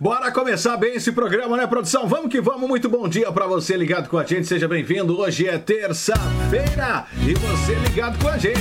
[0.00, 2.06] Bora começar bem esse programa, né, produção?
[2.06, 2.68] Vamos que vamos.
[2.68, 4.46] Muito bom dia para você ligado com a gente.
[4.46, 5.18] Seja bem-vindo.
[5.18, 8.60] Hoje é terça-feira e você ligado com a gente.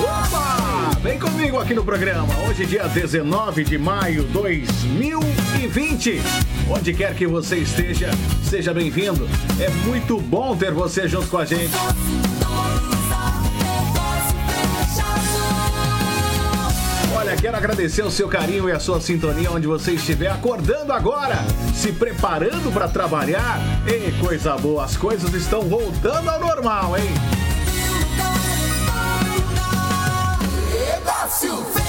[0.00, 0.98] Opa!
[1.02, 2.32] Vem comigo aqui no programa.
[2.48, 6.22] Hoje, dia 19 de maio de 2020.
[6.70, 8.10] Onde quer que você esteja,
[8.42, 9.28] seja bem-vindo.
[9.60, 11.74] É muito bom ter você junto com a gente.
[17.44, 21.36] Quero agradecer o seu carinho e a sua sintonia onde você estiver acordando agora,
[21.74, 23.58] se preparando para trabalhar.
[23.86, 27.04] E coisa boa, as coisas estão voltando ao normal, hein?
[31.74, 31.83] Vem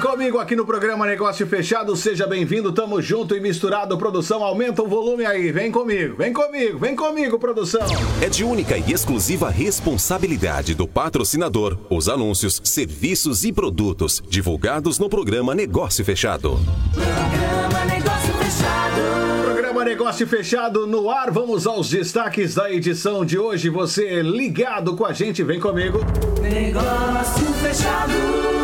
[0.00, 3.98] comigo aqui no programa Negócio Fechado, seja bem-vindo, tamo junto e misturado.
[3.98, 7.86] Produção, aumenta o volume aí, vem comigo, vem comigo, vem comigo, produção.
[8.22, 15.08] É de única e exclusiva responsabilidade do patrocinador os anúncios, serviços e produtos divulgados no
[15.08, 16.58] programa Negócio Fechado.
[16.94, 19.44] Programa Negócio Fechado.
[19.44, 21.30] Programa Negócio Fechado no ar.
[21.30, 23.68] Vamos aos destaques da edição de hoje.
[23.68, 25.98] Você ligado com a gente, vem comigo.
[26.40, 28.59] Negócio Fechado.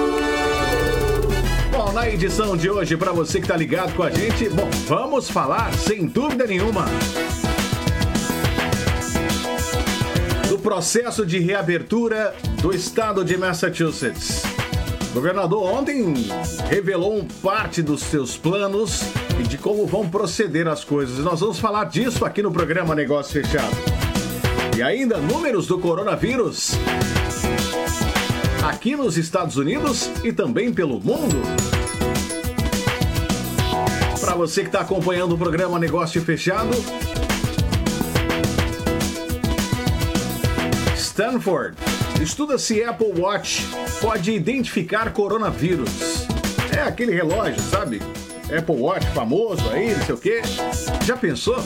[1.87, 5.31] Bom, na edição de hoje, para você que está ligado com a gente, bom, vamos
[5.31, 6.85] falar, sem dúvida nenhuma,
[10.49, 14.43] do processo de reabertura do estado de Massachusetts.
[15.13, 16.13] O governador ontem
[16.69, 19.03] revelou parte dos seus planos
[19.39, 21.19] e de como vão proceder as coisas.
[21.21, 23.77] Nós vamos falar disso aqui no programa Negócio Fechado.
[24.77, 26.73] E ainda números do coronavírus
[28.67, 31.76] aqui nos Estados Unidos e também pelo mundo.
[34.37, 36.71] Você que está acompanhando o programa Negócio Fechado,
[40.95, 41.77] Stanford
[42.21, 43.67] estuda se Apple Watch
[44.01, 46.27] pode identificar coronavírus.
[46.71, 48.01] É aquele relógio, sabe?
[48.57, 50.43] Apple Watch famoso aí, não sei o quê.
[51.05, 51.57] Já pensou?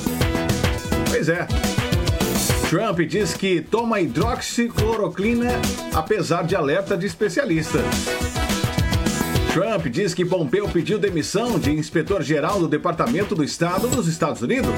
[1.10, 1.46] Pois é.
[2.68, 5.50] Trump diz que toma hidroxicloroquina
[5.92, 8.29] apesar de alerta de especialistas.
[9.52, 14.70] Trump diz que Pompeu pediu demissão de inspetor-geral do Departamento do Estado dos Estados Unidos.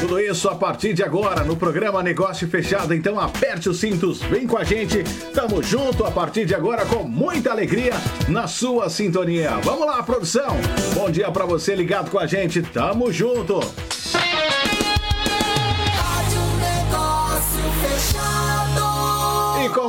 [0.00, 2.94] Tudo isso a partir de agora no programa Negócio Fechado.
[2.94, 5.02] Então aperte os cintos, vem com a gente.
[5.34, 7.94] Tamo junto a partir de agora com muita alegria
[8.28, 9.50] na sua sintonia.
[9.64, 10.56] Vamos lá, produção.
[10.94, 12.62] Bom dia para você ligado com a gente.
[12.62, 13.58] Tamo junto.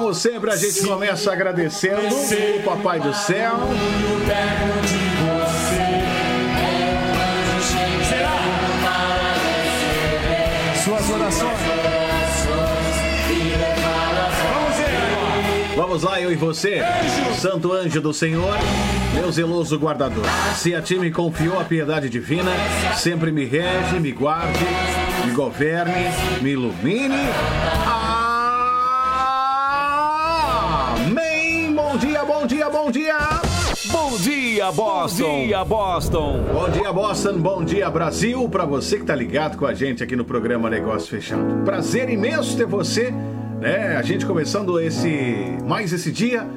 [0.06, 3.56] Como sempre, a gente começa agradecendo o Papai do Céu.
[10.84, 11.58] Suas orações.
[15.76, 16.84] Vamos lá, eu e você.
[17.42, 18.56] Santo anjo do Senhor,
[19.16, 20.26] meu zeloso guardador.
[20.56, 22.52] Se a ti me confiou a piedade divina,
[22.96, 24.66] sempre me rege, me guarde,
[25.26, 26.12] me governe,
[26.44, 27.16] me ilumine.
[32.86, 33.18] Bom dia,
[33.92, 34.72] bom dia.
[34.72, 35.24] Boston.
[35.24, 36.44] Bom dia, Boston.
[36.54, 37.38] Bom dia, Boston.
[37.40, 38.48] Bom dia, Brasil.
[38.48, 41.64] Para você que tá ligado com a gente aqui no programa Negócio Fechado.
[41.66, 43.12] Prazer imenso ter você,
[43.60, 43.98] né?
[43.98, 46.48] A gente começando esse mais esse dia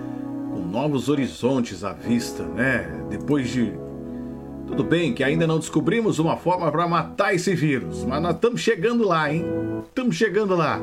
[0.52, 2.86] com novos horizontes à vista, né?
[3.08, 3.72] Depois de
[4.66, 8.60] tudo bem que ainda não descobrimos uma forma para matar esse vírus, mas nós estamos
[8.60, 9.46] chegando lá, hein?
[9.88, 10.78] Estamos chegando lá.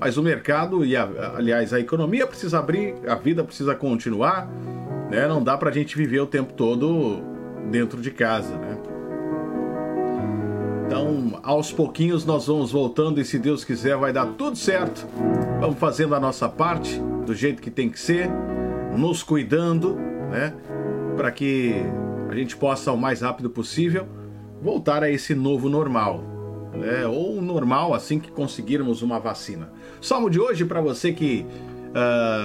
[0.00, 1.06] Mas o mercado e, a,
[1.36, 4.48] aliás, a economia precisa abrir, a vida precisa continuar,
[5.10, 5.28] né?
[5.28, 7.22] Não dá pra gente viver o tempo todo
[7.70, 8.78] dentro de casa, né?
[10.86, 15.06] Então, aos pouquinhos nós vamos voltando e se Deus quiser vai dar tudo certo.
[15.60, 18.28] Vamos fazendo a nossa parte do jeito que tem que ser,
[18.96, 19.96] nos cuidando,
[20.30, 20.54] né?
[21.16, 21.74] Para que
[22.28, 24.06] a gente possa o mais rápido possível
[24.62, 26.24] voltar a esse novo normal,
[26.72, 27.06] né?
[27.06, 29.72] Ou normal assim que conseguirmos uma vacina.
[30.00, 31.46] Salmo de hoje para você que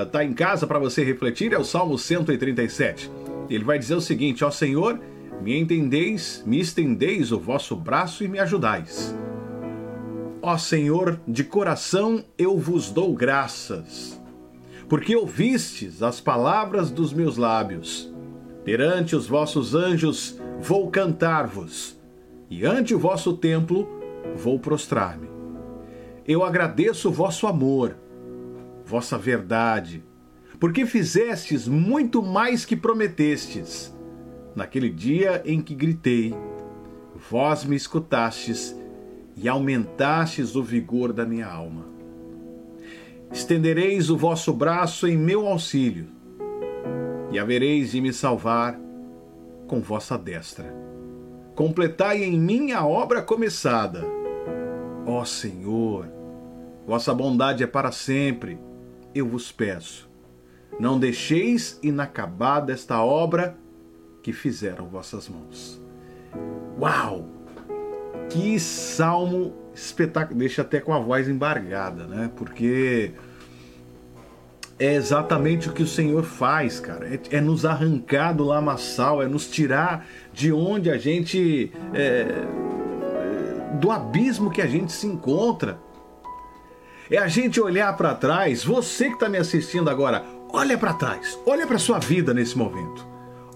[0.04, 3.12] está em casa para você refletir é o Salmo 137.
[3.50, 5.00] Ele vai dizer o seguinte: Ó Senhor,
[5.42, 9.16] me entendeis, me estendeis o vosso braço e me ajudais.
[10.42, 14.22] Ó Senhor, de coração eu vos dou graças,
[14.88, 18.14] porque ouvistes as palavras dos meus lábios.
[18.64, 22.00] Perante os vossos anjos vou cantar-vos,
[22.50, 23.95] e ante o vosso templo
[24.36, 25.30] vou prostrar-me.
[26.28, 27.96] Eu agradeço vosso amor,
[28.86, 30.04] vossa verdade,
[30.60, 33.94] porque fizestes muito mais que prometestes.
[34.56, 36.34] Naquele dia em que gritei,
[37.30, 38.76] vós me escutastes
[39.36, 41.86] e aumentastes o vigor da minha alma.
[43.32, 46.08] Estendereis o vosso braço em meu auxílio,
[47.32, 48.80] e havereis de me salvar
[49.68, 50.74] com vossa destra.
[51.54, 54.15] Completai em mim a obra começada.
[55.06, 56.08] Ó Senhor,
[56.86, 58.58] vossa bondade é para sempre.
[59.14, 60.10] Eu vos peço,
[60.80, 63.56] não deixeis inacabada esta obra
[64.22, 65.82] que fizeram vossas mãos.
[66.80, 67.28] Uau!
[68.30, 70.40] Que salmo espetáculo!
[70.40, 72.30] Deixa até com a voz embargada, né?
[72.36, 73.14] Porque
[74.78, 77.08] é exatamente o que o Senhor faz, cara.
[77.08, 81.72] É, é nos arrancar do lamaçal, é nos tirar de onde a gente.
[81.94, 82.44] É,
[83.76, 85.80] do abismo que a gente se encontra.
[87.10, 88.64] É a gente olhar para trás.
[88.64, 91.38] Você que está me assistindo agora, olha para trás.
[91.46, 93.06] Olha para sua vida nesse momento.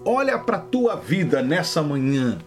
[0.04, 2.38] Olha para tua vida nessa manhã.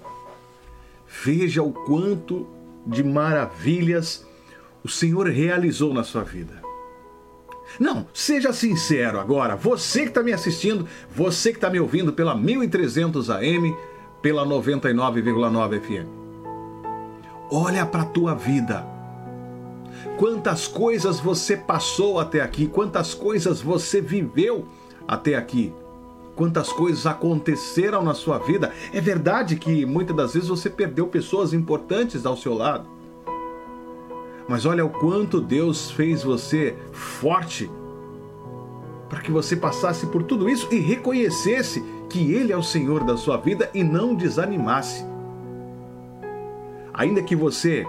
[1.24, 2.48] Veja o quanto
[2.86, 4.26] de maravilhas
[4.84, 6.62] o Senhor realizou na sua vida.
[7.80, 12.36] Não, seja sincero agora, você que está me assistindo, você que está me ouvindo pela
[12.36, 13.76] 1300 AM,
[14.22, 16.23] pela 99,9 FM.
[17.52, 18.86] Olha para a tua vida.
[20.18, 24.66] Quantas coisas você passou até aqui, quantas coisas você viveu
[25.08, 25.74] até aqui
[26.36, 28.72] quantas coisas aconteceram na sua vida.
[28.92, 32.88] É verdade que muitas das vezes você perdeu pessoas importantes ao seu lado.
[34.48, 37.70] Mas olha o quanto Deus fez você forte
[39.08, 43.16] para que você passasse por tudo isso e reconhecesse que Ele é o Senhor da
[43.16, 45.06] sua vida e não desanimasse.
[46.94, 47.86] Ainda que você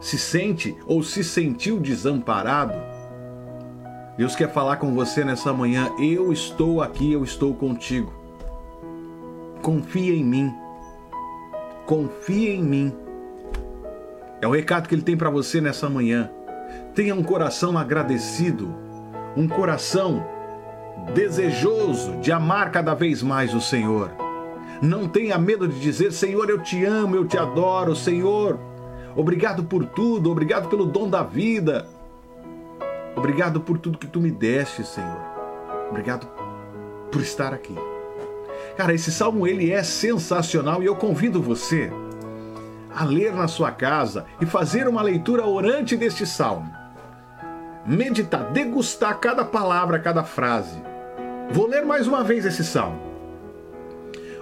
[0.00, 2.74] se sente ou se sentiu desamparado,
[4.16, 5.92] Deus quer falar com você nessa manhã.
[5.98, 8.12] Eu estou aqui, eu estou contigo.
[9.62, 10.52] Confia em mim.
[11.86, 12.92] Confia em mim.
[14.40, 16.30] É o recado que ele tem para você nessa manhã.
[16.94, 18.74] Tenha um coração agradecido,
[19.36, 20.24] um coração
[21.14, 24.27] desejoso de amar cada vez mais o Senhor.
[24.80, 28.58] Não tenha medo de dizer: Senhor, eu te amo, eu te adoro, Senhor.
[29.16, 31.88] Obrigado por tudo, obrigado pelo dom da vida.
[33.16, 35.20] Obrigado por tudo que tu me deste, Senhor.
[35.90, 36.28] Obrigado
[37.10, 37.74] por estar aqui.
[38.76, 41.90] Cara, esse salmo ele é sensacional e eu convido você
[42.94, 46.72] a ler na sua casa e fazer uma leitura orante deste salmo.
[47.84, 50.80] Meditar, degustar cada palavra, cada frase.
[51.50, 53.07] Vou ler mais uma vez esse salmo.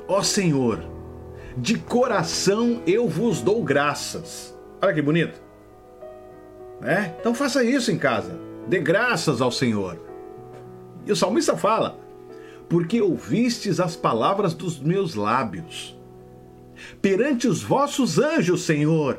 [0.08, 0.84] Ó Senhor,
[1.56, 4.56] de coração eu vos dou graças.
[4.80, 5.40] Olha que bonito.
[6.82, 7.14] É?
[7.18, 8.38] Então faça isso em casa.
[8.68, 9.98] Dê graças ao Senhor.
[11.06, 11.98] E o salmista fala:
[12.68, 15.96] Porque ouvistes as palavras dos meus lábios.
[17.00, 19.18] Perante os vossos anjos, Senhor,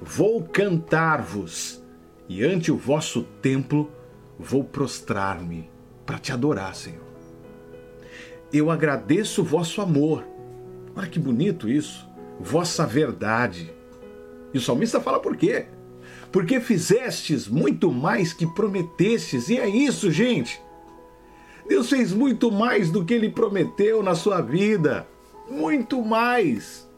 [0.00, 1.82] vou cantar-vos,
[2.28, 3.90] e ante o vosso templo
[4.38, 5.68] vou prostrar-me
[6.06, 7.07] para te adorar, Senhor.
[8.52, 10.24] Eu agradeço o vosso amor.
[10.96, 12.08] Olha que bonito isso.
[12.40, 13.72] Vossa verdade.
[14.54, 15.66] E o salmista fala por quê?
[16.30, 19.48] porque fizestes muito mais que prometestes.
[19.48, 20.60] E é isso, gente.
[21.66, 25.06] Deus fez muito mais do que ele prometeu na sua vida.
[25.50, 26.88] Muito mais.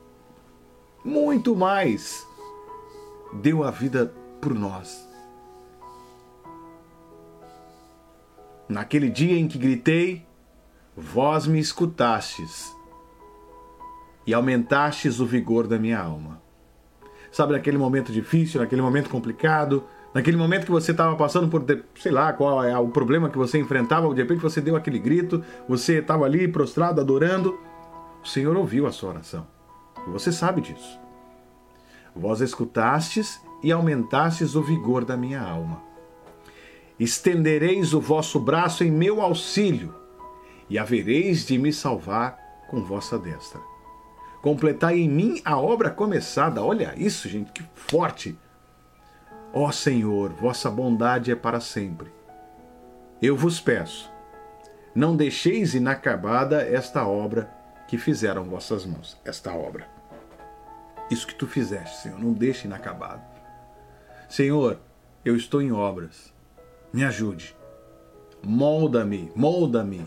[1.04, 2.26] Muito mais.
[3.32, 5.08] Deu a vida por nós.
[8.68, 10.24] Naquele dia em que gritei,
[10.96, 12.74] vós me escutastes
[14.26, 16.40] e aumentastes o vigor da minha alma
[17.30, 21.64] sabe, naquele momento difícil, naquele momento complicado, naquele momento que você estava passando por,
[21.96, 25.42] sei lá, qual é o problema que você enfrentava, de repente você deu aquele grito,
[25.68, 27.58] você estava ali prostrado, adorando,
[28.22, 29.46] o Senhor ouviu a sua oração.
[30.06, 30.98] E você sabe disso.
[32.14, 35.80] Vós escutastes e aumentastes o vigor da minha alma.
[36.98, 39.94] Estendereis o vosso braço em meu auxílio,
[40.70, 42.38] e havereis de me salvar
[42.70, 43.60] com vossa destra
[44.40, 46.62] completai em mim a obra começada.
[46.62, 48.38] Olha isso, gente, que forte!
[49.52, 52.12] Ó Senhor, vossa bondade é para sempre.
[53.20, 54.10] Eu vos peço,
[54.94, 57.50] não deixeis inacabada esta obra
[57.86, 59.88] que fizeram vossas mãos, esta obra.
[61.10, 63.22] Isso que tu fizeste, Senhor, não deixe inacabado.
[64.28, 64.78] Senhor,
[65.24, 66.32] eu estou em obras.
[66.92, 67.54] Me ajude.
[68.42, 70.06] Molda-me, molda-me.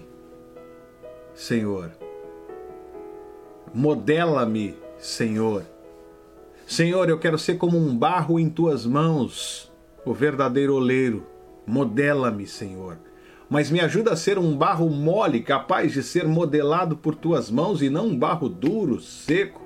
[1.33, 1.91] Senhor,
[3.73, 5.63] Modela-me, Senhor.
[6.67, 9.71] Senhor, eu quero ser como um barro em tuas mãos,
[10.05, 11.25] o verdadeiro oleiro.
[11.65, 12.99] Modela-me, Senhor.
[13.49, 17.81] Mas me ajuda a ser um barro mole, capaz de ser modelado por tuas mãos
[17.81, 19.61] e não um barro duro, seco.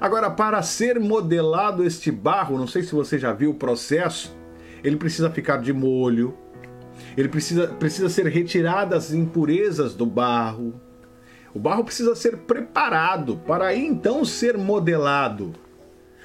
[0.00, 4.34] Agora, para ser modelado este barro, não sei se você já viu o processo,
[4.82, 6.34] ele precisa ficar de molho,
[7.16, 10.80] Ele precisa, precisa ser retirada as impurezas do barro.
[11.54, 15.52] O barro precisa ser preparado para aí então ser modelado.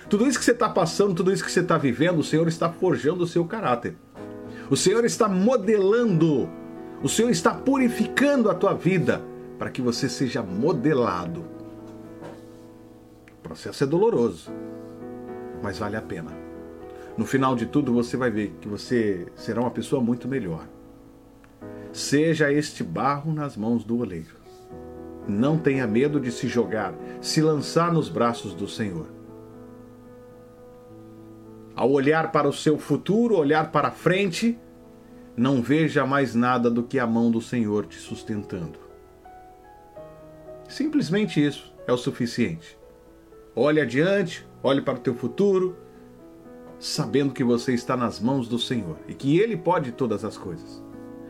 [0.10, 2.70] Tudo isso que você está passando, tudo isso que você está vivendo, o Senhor está
[2.72, 3.96] forjando o seu caráter.
[4.70, 6.50] O Senhor está modelando.
[7.02, 9.22] O Senhor está purificando a tua vida
[9.58, 11.46] para que você seja modelado.
[13.40, 14.52] O processo é doloroso,
[15.62, 16.45] mas vale a pena.
[17.18, 20.68] No final de tudo, você vai ver que você será uma pessoa muito melhor.
[21.94, 24.36] Seja este barro nas mãos do oleiro.
[25.28, 29.08] Não tenha medo de se jogar, se lançar nos braços do Senhor.
[31.74, 34.60] Ao olhar para o seu futuro, olhar para frente,
[35.38, 38.80] não veja mais nada do que a mão do Senhor te sustentando.
[40.68, 42.78] Simplesmente isso é o suficiente.
[43.56, 45.78] Olhe adiante, olhe para o teu futuro,
[46.80, 50.84] sabendo que você está nas mãos do Senhor e que Ele pode todas as coisas.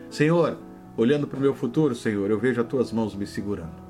[0.09, 0.57] Senhor,
[0.97, 3.83] olhando para o meu futuro, Senhor, eu vejo as tuas mãos me segurando.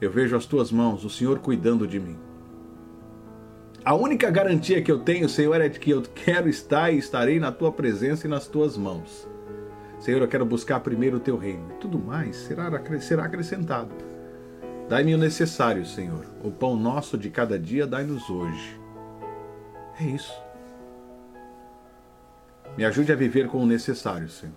[0.00, 2.16] Eu vejo as tuas mãos, o Senhor cuidando de mim.
[3.84, 7.40] A única garantia que eu tenho, Senhor, é de que eu quero estar e estarei
[7.40, 9.28] na tua presença e nas tuas mãos.
[9.98, 11.72] Senhor, eu quero buscar primeiro o teu reino.
[11.80, 13.90] Tudo mais será, será acrescentado.
[14.88, 16.26] Dai-me o necessário, Senhor.
[16.42, 18.80] O pão nosso de cada dia dai-nos hoje.
[20.00, 20.32] É isso.
[22.76, 24.54] Me ajude a viver com o necessário, Senhor.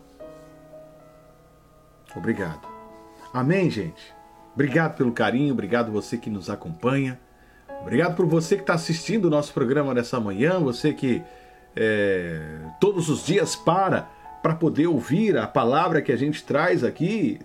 [2.15, 2.67] Obrigado.
[3.33, 4.13] Amém, gente?
[4.53, 7.19] Obrigado pelo carinho, obrigado você que nos acompanha.
[7.81, 11.23] Obrigado por você que está assistindo o nosso programa nessa manhã, você que
[11.75, 14.07] é, todos os dias para
[14.43, 17.39] para poder ouvir a palavra que a gente traz aqui,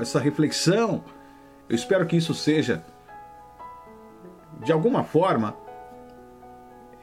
[0.00, 1.04] essa reflexão.
[1.68, 2.84] Eu espero que isso seja,
[4.64, 5.56] de alguma forma,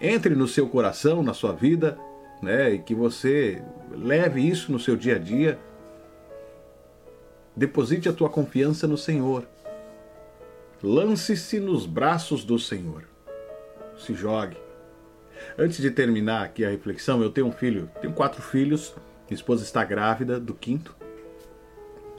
[0.01, 1.97] entre no seu coração, na sua vida,
[2.43, 5.57] né, e que você leve isso no seu dia a dia
[7.55, 9.45] Deposite a tua confiança no Senhor.
[10.81, 13.03] Lance-se nos braços do Senhor.
[13.97, 14.57] Se jogue.
[15.57, 18.95] Antes de terminar aqui a reflexão, eu tenho um filho, tenho quatro filhos,
[19.27, 20.95] minha esposa está grávida do quinto.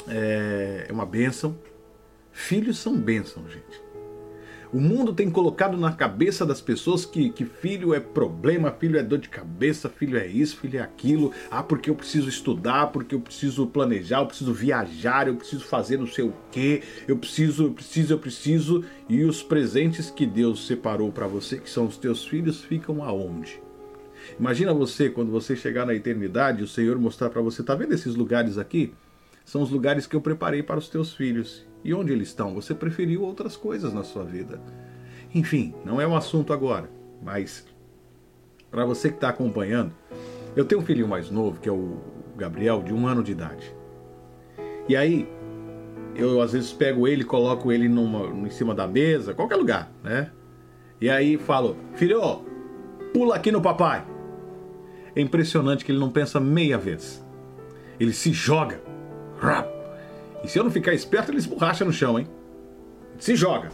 [0.06, 1.58] É, é uma bênção.
[2.30, 3.82] Filhos são bênção, gente.
[4.74, 9.04] O mundo tem colocado na cabeça das pessoas que, que filho é problema, filho é
[9.04, 11.32] dor de cabeça, filho é isso, filho é aquilo.
[11.48, 15.96] Ah, porque eu preciso estudar, porque eu preciso planejar, eu preciso viajar, eu preciso fazer
[15.96, 18.84] não sei o quê, eu preciso, eu preciso, eu preciso.
[19.08, 23.62] E os presentes que Deus separou para você, que são os teus filhos, ficam aonde?
[24.40, 28.16] Imagina você, quando você chegar na eternidade, o Senhor mostrar para você, tá vendo esses
[28.16, 28.92] lugares aqui?
[29.44, 31.64] São os lugares que eu preparei para os teus filhos.
[31.84, 32.54] E onde eles estão?
[32.54, 34.58] Você preferiu outras coisas na sua vida.
[35.34, 36.88] Enfim, não é um assunto agora,
[37.22, 37.66] mas
[38.70, 39.92] para você que está acompanhando,
[40.56, 41.98] eu tenho um filhinho mais novo, que é o
[42.36, 43.74] Gabriel, de um ano de idade.
[44.88, 45.28] E aí,
[46.14, 50.30] eu às vezes pego ele, coloco ele numa, em cima da mesa, qualquer lugar, né?
[51.00, 52.44] E aí falo, filho,
[53.12, 54.06] pula aqui no papai.
[55.14, 57.24] É impressionante que ele não pensa meia vez.
[57.98, 58.80] Ele se joga.
[59.40, 59.68] Rap,
[60.44, 62.28] e se eu não ficar esperto, ele esborracha no chão, hein?
[63.18, 63.70] Se joga.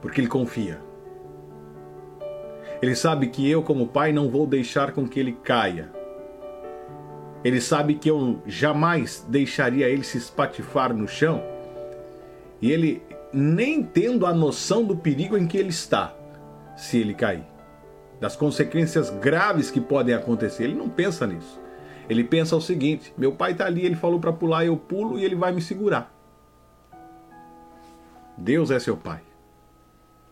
[0.00, 0.80] Porque ele confia.
[2.80, 5.90] Ele sabe que eu, como pai, não vou deixar com que ele caia.
[7.44, 11.42] Ele sabe que eu jamais deixaria ele se espatifar no chão.
[12.60, 13.02] E ele,
[13.32, 16.14] nem tendo a noção do perigo em que ele está,
[16.74, 17.44] se ele cair,
[18.18, 21.61] das consequências graves que podem acontecer, ele não pensa nisso.
[22.08, 25.24] Ele pensa o seguinte: meu pai está ali, ele falou para pular, eu pulo e
[25.24, 26.12] ele vai me segurar.
[28.36, 29.20] Deus é seu pai.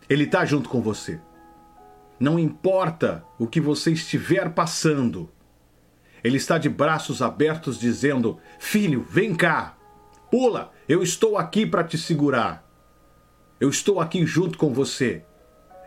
[0.09, 1.21] Ele está junto com você.
[2.19, 5.31] Não importa o que você estiver passando,
[6.23, 9.77] ele está de braços abertos dizendo: Filho, vem cá,
[10.31, 12.67] pula, eu estou aqui para te segurar.
[13.59, 15.25] Eu estou aqui junto com você.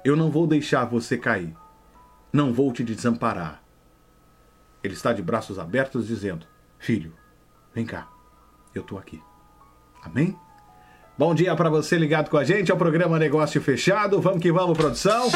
[0.04, 1.56] Eu não vou deixar você cair.
[2.32, 3.63] Não vou te desamparar.
[4.84, 6.46] Ele está de braços abertos dizendo:
[6.78, 7.14] Filho,
[7.74, 8.10] vem cá,
[8.76, 9.22] eu estou aqui.
[10.04, 10.38] Amém?
[11.18, 14.20] Bom dia para você ligado com a gente ao programa Negócio Fechado.
[14.20, 15.30] Vamos que vamos, produção.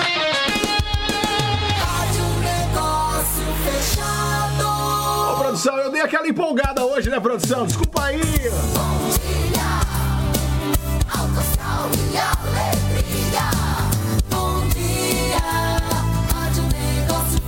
[5.31, 7.65] Ô, produção, eu dei aquela empolgada hoje, né, produção?
[7.65, 8.19] Desculpa aí.
[8.19, 9.67] Bom dia,
[12.41, 13.47] alegria.
[14.29, 15.39] Bom dia,
[16.73, 17.41] Negócio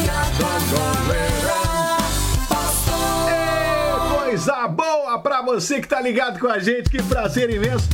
[4.23, 7.87] Coisa boa pra você que tá ligado com a gente, que prazer imenso.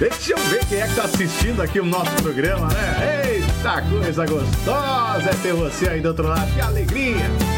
[0.00, 3.36] Deixa eu ver quem é que tá assistindo aqui o nosso programa, né?
[3.36, 7.53] Eita coisa gostosa é ter você aí do outro lado, que alegria!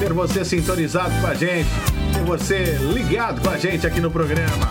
[0.00, 1.68] Ter você sintonizado com a gente,
[2.14, 4.66] ter você ligado com a gente aqui no programa.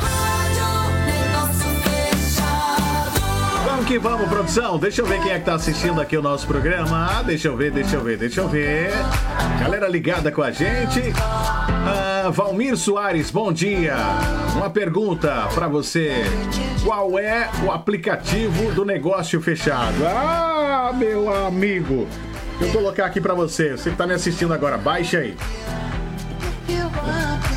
[3.63, 4.79] Vamos que vamos, produção.
[4.79, 7.09] Deixa eu ver quem é que tá assistindo aqui o nosso programa.
[7.11, 8.89] Ah, deixa eu ver, deixa eu ver, deixa eu ver.
[9.59, 11.13] Galera ligada com a gente.
[11.15, 13.97] Ah, Valmir Soares, bom dia.
[14.55, 16.23] Uma pergunta para você.
[16.83, 20.03] Qual é o aplicativo do negócio fechado?
[20.07, 22.07] Ah, meu amigo.
[22.61, 23.71] Eu colocar aqui para você.
[23.71, 25.35] Você que tá me assistindo agora, baixa aí.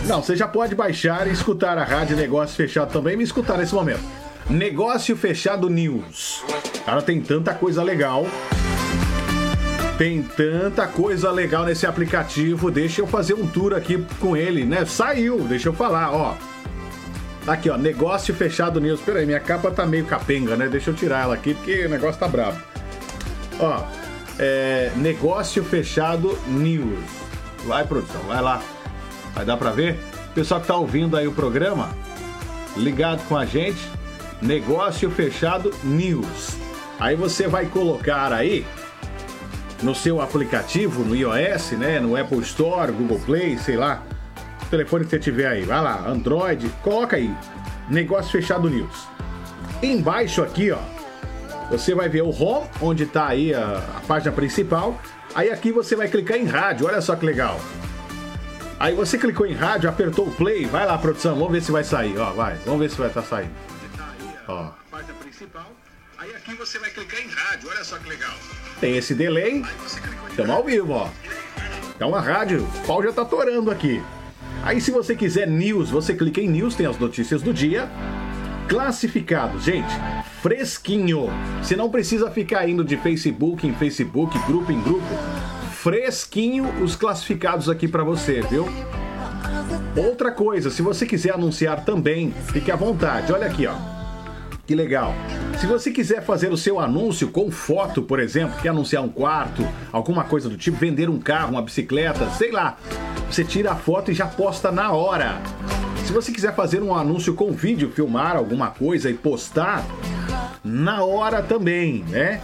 [0.06, 3.74] Não, você já pode baixar e escutar a Rádio Negócio Fechado também, me escutar nesse
[3.74, 4.00] momento.
[4.50, 6.42] Negócio Fechado News.
[6.84, 8.26] Cara, tem tanta coisa legal.
[9.96, 12.70] Tem tanta coisa legal nesse aplicativo.
[12.70, 14.84] Deixa eu fazer um tour aqui com ele, né?
[14.84, 16.34] Saiu, deixa eu falar, ó.
[17.46, 19.00] Aqui, ó, Negócio Fechado News.
[19.00, 20.68] Pera aí, minha capa tá meio capenga, né?
[20.68, 22.60] Deixa eu tirar ela aqui porque o negócio tá brabo.
[23.60, 23.84] Ó,
[24.38, 27.04] é, Negócio Fechado News.
[27.64, 28.62] Vai, produção, vai lá.
[29.34, 29.98] Vai dar pra ver?
[30.34, 31.90] Pessoal que tá ouvindo aí o programa,
[32.76, 33.80] ligado com a gente,
[34.40, 36.56] Negócio Fechado News.
[36.98, 38.64] Aí você vai colocar aí
[39.82, 44.02] no seu aplicativo, no iOS, né, no Apple Store, Google Play, sei lá,
[44.62, 47.34] o telefone que você tiver aí, vai lá, Android, coloca aí,
[47.90, 49.06] Negócio Fechado News.
[49.82, 50.78] Embaixo aqui, ó,
[51.72, 55.00] você vai ver o Home, onde tá aí a, a página principal.
[55.34, 57.58] Aí aqui você vai clicar em rádio, olha só que legal.
[58.78, 61.82] Aí você clicou em rádio, apertou o play, vai lá, produção, vamos ver se vai
[61.82, 63.54] sair, ó, vai, vamos ver se vai estar tá saindo.
[64.46, 64.70] Ó.
[64.90, 65.72] Página principal.
[66.18, 68.34] Aí aqui você vai clicar em rádio, olha só que legal.
[68.78, 69.64] Tem esse delay.
[70.28, 71.08] Estamos ao vivo, ó.
[71.96, 74.02] Então a rádio, o pau já tá torando aqui.
[74.62, 77.88] Aí se você quiser news, você clica em news, tem as notícias do dia.
[78.68, 79.92] Classificados, gente,
[80.40, 81.28] fresquinho.
[81.62, 85.14] Você não precisa ficar indo de Facebook em Facebook, grupo em grupo.
[85.72, 88.66] Fresquinho os classificados aqui para você, viu?
[89.96, 93.32] Outra coisa, se você quiser anunciar também, fique à vontade.
[93.32, 93.74] Olha aqui, ó.
[94.66, 95.12] Que legal.
[95.58, 99.66] Se você quiser fazer o seu anúncio com foto, por exemplo, quer anunciar um quarto,
[99.90, 102.78] alguma coisa do tipo, vender um carro, uma bicicleta, sei lá,
[103.28, 105.42] você tira a foto e já posta na hora.
[106.12, 109.82] Se você quiser fazer um anúncio com vídeo, filmar alguma coisa e postar,
[110.62, 112.42] na hora também, né?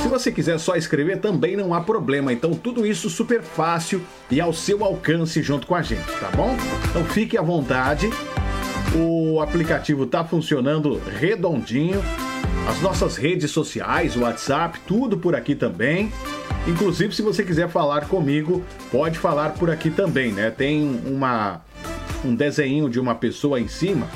[0.00, 2.32] Se você quiser só escrever, também não há problema.
[2.32, 6.56] Então, tudo isso super fácil e ao seu alcance junto com a gente, tá bom?
[6.90, 8.08] Então, fique à vontade.
[8.94, 12.00] O aplicativo está funcionando redondinho.
[12.68, 16.12] As nossas redes sociais, o WhatsApp, tudo por aqui também.
[16.68, 18.62] Inclusive, se você quiser falar comigo,
[18.92, 20.52] pode falar por aqui também, né?
[20.52, 21.62] Tem uma
[22.24, 24.08] um desenho de uma pessoa em cima,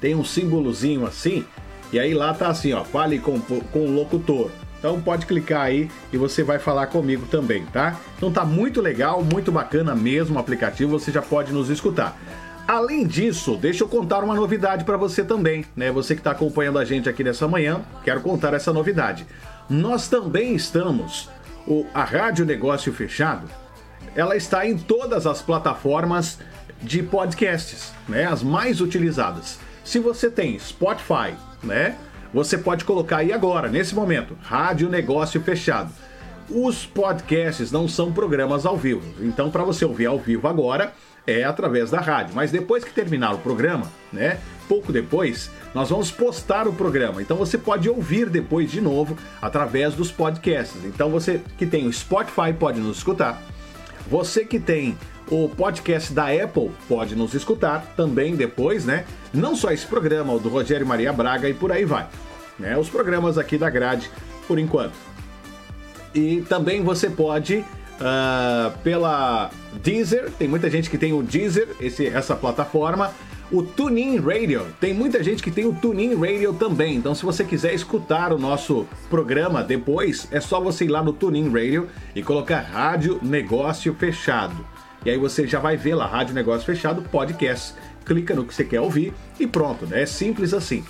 [0.00, 1.44] tem um símbolozinho assim,
[1.92, 4.50] e aí lá tá assim, ó, fale com, com o locutor.
[4.78, 7.96] Então pode clicar aí e você vai falar comigo também, tá?
[8.16, 12.18] Então tá muito legal, muito bacana mesmo o aplicativo, você já pode nos escutar.
[12.66, 15.92] Além disso, deixa eu contar uma novidade para você também, né?
[15.92, 19.26] Você que está acompanhando a gente aqui nessa manhã, quero contar essa novidade.
[19.70, 21.28] Nós também estamos,
[21.66, 23.48] o, a Rádio Negócio Fechado,
[24.16, 26.38] ela está em todas as plataformas
[26.82, 28.26] de podcasts, né?
[28.26, 29.58] As mais utilizadas.
[29.84, 31.96] Se você tem Spotify, né?
[32.34, 35.92] Você pode colocar aí agora, nesse momento, Rádio Negócio Fechado.
[36.48, 40.92] Os podcasts não são programas ao vivo, então para você ouvir ao vivo agora
[41.26, 42.34] é através da rádio.
[42.34, 44.38] Mas depois que terminar o programa, né?
[44.68, 47.22] Pouco depois, nós vamos postar o programa.
[47.22, 50.84] Então você pode ouvir depois de novo através dos podcasts.
[50.84, 53.40] Então você que tem o Spotify pode nos escutar.
[54.10, 54.96] Você que tem
[55.32, 59.06] o podcast da Apple pode nos escutar também depois, né?
[59.32, 62.06] Não só esse programa, o do Rogério Maria Braga e por aí vai.
[62.58, 62.76] Né?
[62.76, 64.10] Os programas aqui da grade,
[64.46, 64.92] por enquanto.
[66.14, 69.50] E também você pode uh, pela
[69.82, 73.10] Deezer, tem muita gente que tem o Deezer, esse, essa plataforma.
[73.50, 76.96] O TuneIn Radio, tem muita gente que tem o TuneIn Radio também.
[76.96, 81.12] Então, se você quiser escutar o nosso programa depois, é só você ir lá no
[81.14, 84.72] TuneIn Radio e colocar Rádio Negócio Fechado.
[85.04, 87.74] E aí você já vai ver lá, Rádio Negócio Fechado, podcast.
[88.04, 90.02] Clica no que você quer ouvir e pronto, né?
[90.02, 90.84] É simples assim.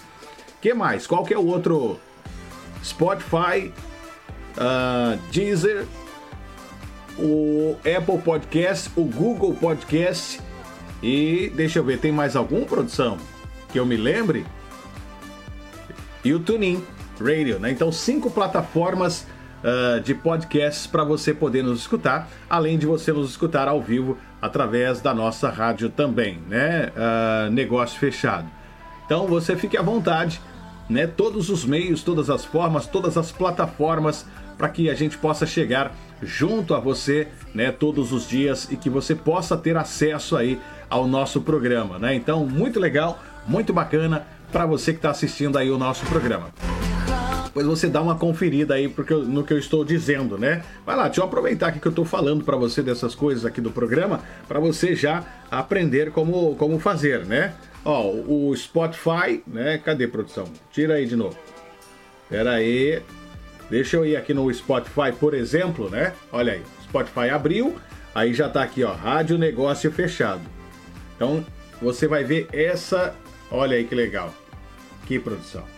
[0.60, 1.06] que mais?
[1.06, 1.98] Qual que é o outro?
[2.84, 3.72] Spotify,
[4.56, 5.86] uh, Deezer,
[7.18, 10.40] o Apple Podcast, o Google Podcast
[11.02, 13.18] e deixa eu ver, tem mais algum produção
[13.70, 14.46] que eu me lembre?
[16.24, 16.82] E o TuneIn
[17.20, 17.70] Radio, né?
[17.70, 19.26] Então cinco plataformas
[19.62, 24.18] uh, de podcasts para você poder nos escutar, além de você nos escutar ao vivo
[24.40, 26.90] através da nossa rádio também, né?
[26.96, 28.48] Uh, negócio fechado.
[29.06, 30.40] Então você fique à vontade,
[30.88, 31.06] né?
[31.06, 35.92] Todos os meios, todas as formas, todas as plataformas para que a gente possa chegar
[36.22, 41.06] junto a você, né, todos os dias e que você possa ter acesso aí ao
[41.06, 42.14] nosso programa, né?
[42.14, 46.50] Então, muito legal, muito bacana para você que está assistindo aí o nosso programa.
[47.52, 50.62] Depois você dá uma conferida aí porque eu, no que eu estou dizendo, né?
[50.86, 53.60] Vai lá, deixa eu aproveitar aqui que eu estou falando para você dessas coisas aqui
[53.60, 57.52] do programa, para você já aprender como, como fazer, né?
[57.84, 59.76] Ó, o Spotify, né?
[59.76, 60.46] Cadê produção?
[60.72, 61.36] Tira aí de novo.
[62.30, 63.02] Pera aí.
[63.68, 66.14] Deixa eu ir aqui no Spotify, por exemplo, né?
[66.32, 67.76] Olha aí, Spotify abriu,
[68.14, 70.42] aí já tá aqui, ó, Rádio Negócio Fechado.
[71.16, 71.44] Então,
[71.82, 73.14] você vai ver essa,
[73.50, 74.32] olha aí que legal.
[75.06, 75.71] Que produção.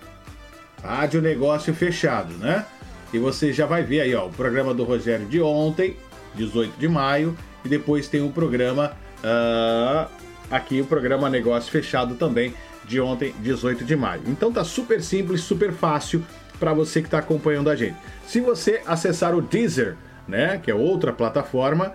[0.84, 2.66] Rádio Negócio Fechado, né?
[3.10, 5.96] E você já vai ver aí, ó, o programa do Rogério de ontem,
[6.34, 10.10] 18 de maio, e depois tem o programa uh,
[10.50, 12.52] aqui, o programa Negócio Fechado também,
[12.84, 14.22] de ontem, 18 de maio.
[14.26, 16.22] Então tá super simples, super fácil
[16.60, 17.96] para você que está acompanhando a gente.
[18.26, 19.96] Se você acessar o Deezer,
[20.28, 21.94] né, que é outra plataforma,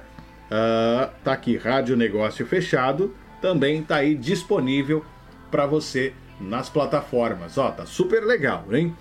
[0.49, 5.05] uh, tá aqui Rádio Negócio Fechado, também tá aí disponível
[5.51, 7.57] para você nas plataformas.
[7.57, 8.95] Ó, tá super legal, hein?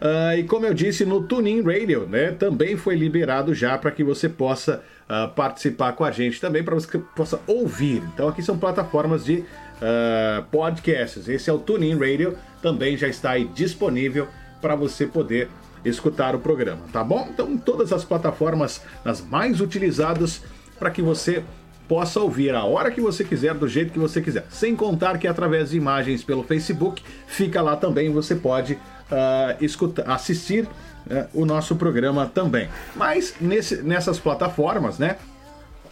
[0.00, 4.04] Uh, e como eu disse no TuneIn Radio, né, também foi liberado já para que
[4.04, 8.02] você possa uh, participar com a gente também, para você possa ouvir.
[8.12, 11.28] Então aqui são plataformas de uh, podcasts.
[11.28, 14.28] Esse é o TuneIn Radio, também já está aí disponível
[14.60, 15.48] para você poder
[15.82, 17.28] escutar o programa, tá bom?
[17.30, 20.42] Então, todas as plataformas, as mais utilizadas,
[20.78, 21.44] para que você
[21.88, 24.46] possa ouvir a hora que você quiser, do jeito que você quiser.
[24.50, 30.10] Sem contar que através de imagens pelo Facebook, fica lá também, você pode uh, escutar,
[30.10, 32.68] assistir uh, o nosso programa também.
[32.94, 35.16] Mas nesse, nessas plataformas, né?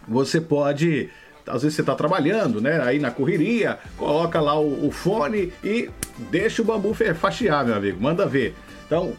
[0.07, 1.11] Você pode
[1.47, 2.81] às vezes você está trabalhando, né?
[2.83, 5.91] Aí na correria, coloca lá o, o, fone e
[6.31, 8.01] deixa o bambu faxear, meu amigo.
[8.01, 8.55] Manda ver.
[8.87, 9.13] Então,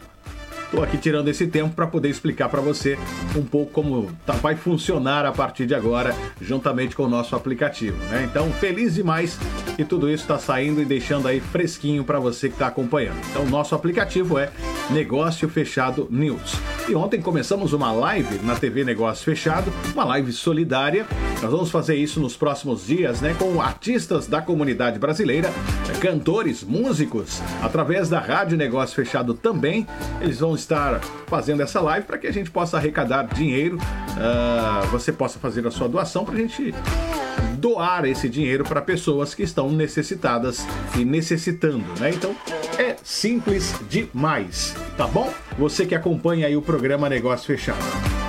[0.76, 2.98] Estou aqui tirando esse tempo para poder explicar para você
[3.34, 7.96] um pouco como tá, vai funcionar a partir de agora, juntamente com o nosso aplicativo.
[8.10, 8.28] Né?
[8.30, 9.38] Então, feliz demais
[9.74, 13.16] que tudo isso está saindo e deixando aí fresquinho para você que está acompanhando.
[13.30, 14.50] Então, nosso aplicativo é
[14.90, 16.56] Negócio Fechado News.
[16.88, 21.06] E ontem começamos uma live na TV Negócio Fechado, uma live solidária.
[21.42, 25.50] Nós vamos fazer isso nos próximos dias, né, com artistas da comunidade brasileira,
[26.00, 29.86] cantores, músicos, através da Rádio Negócio Fechado também.
[30.20, 35.12] Eles vão estar fazendo essa live para que a gente possa arrecadar dinheiro, uh, você
[35.12, 36.74] possa fazer a sua doação para a gente
[37.56, 42.10] doar esse dinheiro para pessoas que estão necessitadas e necessitando, né?
[42.10, 42.34] Então
[42.78, 45.32] é simples demais, tá bom?
[45.58, 48.25] Você que acompanha aí o programa Negócio Fechado.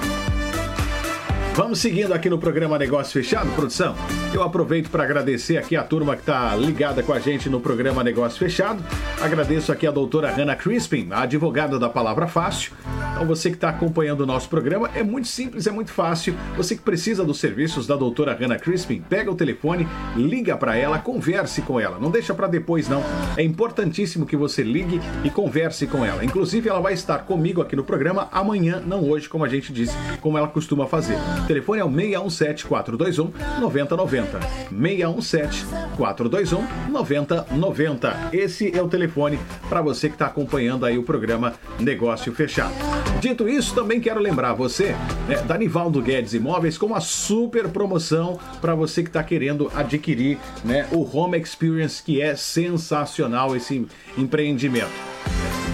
[1.57, 3.95] Vamos seguindo aqui no programa Negócio Fechado, produção.
[4.31, 8.03] Eu aproveito para agradecer aqui a turma que está ligada com a gente no programa
[8.03, 8.85] Negócio Fechado.
[9.19, 12.73] Agradeço aqui a doutora Hannah Crispin, a advogada da Palavra Fácil.
[13.17, 16.35] Então você que está acompanhando o nosso programa, é muito simples, é muito fácil.
[16.55, 20.99] Você que precisa dos serviços da doutora Hannah Crispin, pega o telefone, liga para ela,
[20.99, 21.97] converse com ela.
[21.97, 23.01] Não deixa para depois não.
[23.35, 26.23] É importantíssimo que você ligue e converse com ela.
[26.23, 29.97] Inclusive ela vai estar comigo aqui no programa amanhã, não hoje, como a gente disse,
[30.21, 31.17] como ela costuma fazer.
[31.43, 34.39] O telefone é o 617 421 9090.
[34.69, 35.65] 617
[35.97, 38.29] 421 9090.
[38.31, 42.75] Esse é o telefone para você que está acompanhando aí o programa Negócio Fechado.
[43.19, 44.95] Dito isso, também quero lembrar você
[45.27, 50.37] né, da Nivaldo Guedes Imóveis com uma super promoção para você que está querendo adquirir
[50.63, 54.91] né, o Home Experience, que é sensacional esse empreendimento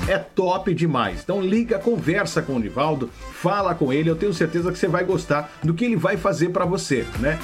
[0.07, 1.21] é top demais.
[1.23, 5.03] Então liga, conversa com o Nivaldo, fala com ele, eu tenho certeza que você vai
[5.03, 7.39] gostar do que ele vai fazer para você, né?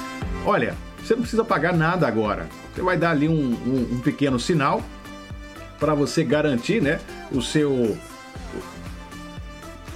[0.46, 2.48] Olha, você não precisa pagar nada agora.
[2.74, 4.82] Você vai dar ali um, um, um pequeno sinal
[5.80, 7.00] para você garantir, né,
[7.32, 7.98] o seu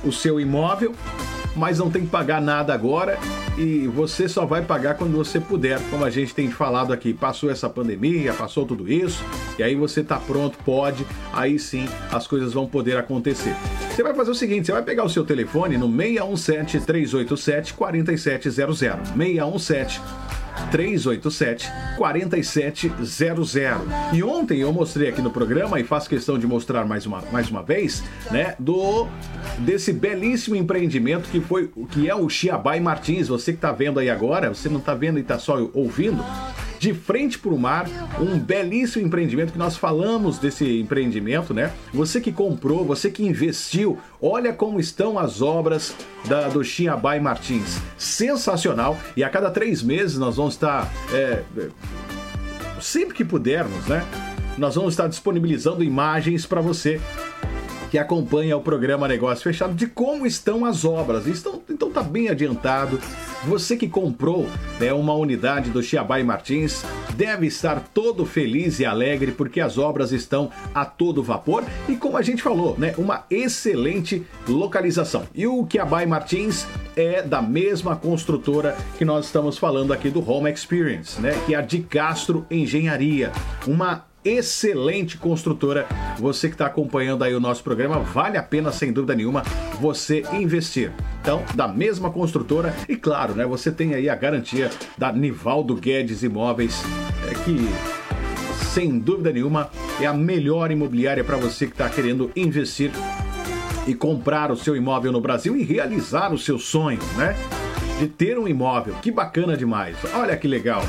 [0.03, 0.93] o seu imóvel,
[1.55, 3.17] mas não tem que pagar nada agora
[3.57, 7.13] e você só vai pagar quando você puder, como a gente tem falado aqui.
[7.13, 9.23] Passou essa pandemia, passou tudo isso,
[9.57, 13.55] e aí você está pronto, pode, aí sim as coisas vão poder acontecer.
[13.89, 19.09] Você vai fazer o seguinte, você vai pegar o seu telefone no 617 387 4700.
[19.09, 20.01] 617
[20.71, 23.55] 387 4700.
[24.13, 27.49] E ontem eu mostrei aqui no programa e faço questão de mostrar mais uma, mais
[27.49, 29.07] uma vez, né, do
[29.59, 33.27] desse belíssimo empreendimento que foi que é o Chiabai Martins.
[33.27, 36.23] Você que está vendo aí agora, você não está vendo e está só ouvindo,
[36.83, 37.87] de frente para o mar,
[38.19, 41.71] um belíssimo empreendimento que nós falamos desse empreendimento, né?
[41.93, 47.79] Você que comprou, você que investiu, olha como estão as obras da, do Chiabai Martins.
[47.97, 48.97] Sensacional!
[49.15, 51.69] E a cada três meses nós vamos estar, é, é
[52.81, 54.05] sempre que pudermos, né?
[54.57, 56.99] Nós vamos estar disponibilizando imagens para você
[57.93, 61.27] que acompanha o programa Negócio Fechado de como estão as obras.
[61.27, 62.99] Estão, então tá bem adiantado.
[63.45, 66.83] Você que comprou né, uma unidade do Chiabai Martins
[67.15, 72.17] deve estar todo feliz e alegre porque as obras estão a todo vapor e como
[72.17, 75.27] a gente falou, né, uma excelente localização.
[75.35, 80.51] E o Chiabai Martins é da mesma construtora que nós estamos falando aqui do Home
[80.51, 83.31] Experience, né, que é a de Castro Engenharia,
[83.67, 85.85] uma excelente construtora.
[86.17, 89.43] Você que está acompanhando aí o nosso programa, vale a pena, sem dúvida nenhuma,
[89.79, 90.91] você investir.
[91.21, 96.23] Então, da mesma construtora, e claro, né, você tem aí a garantia da Nivaldo Guedes
[96.23, 96.81] Imóveis,
[97.29, 97.67] é, que
[98.73, 102.91] sem dúvida nenhuma é a melhor imobiliária para você que está querendo investir
[103.85, 107.35] e comprar o seu imóvel no Brasil e realizar o seu sonho, né?
[108.03, 108.95] De ter um imóvel.
[109.01, 109.95] Que bacana demais.
[110.13, 110.81] Olha que legal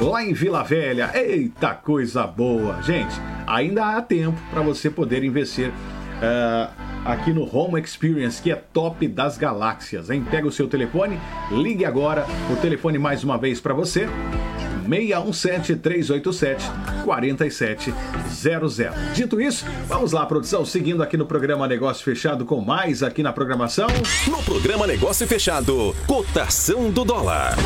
[0.00, 1.10] lá em Vila Velha.
[1.12, 2.80] Eita coisa boa!
[2.80, 3.14] Gente,
[3.46, 6.72] ainda há tempo para você poder investir uh,
[7.04, 10.24] aqui no Home Experience, que é top das galáxias, hein?
[10.30, 14.08] Pega o seu telefone, ligue agora, o telefone mais uma vez para você.
[14.88, 16.64] 617 387
[17.04, 19.14] 4700.
[19.14, 23.32] Dito isso, vamos lá, produção, seguindo aqui no programa Negócio Fechado com mais aqui na
[23.32, 23.88] programação.
[24.26, 27.56] No programa Negócio Fechado, cotação do dólar.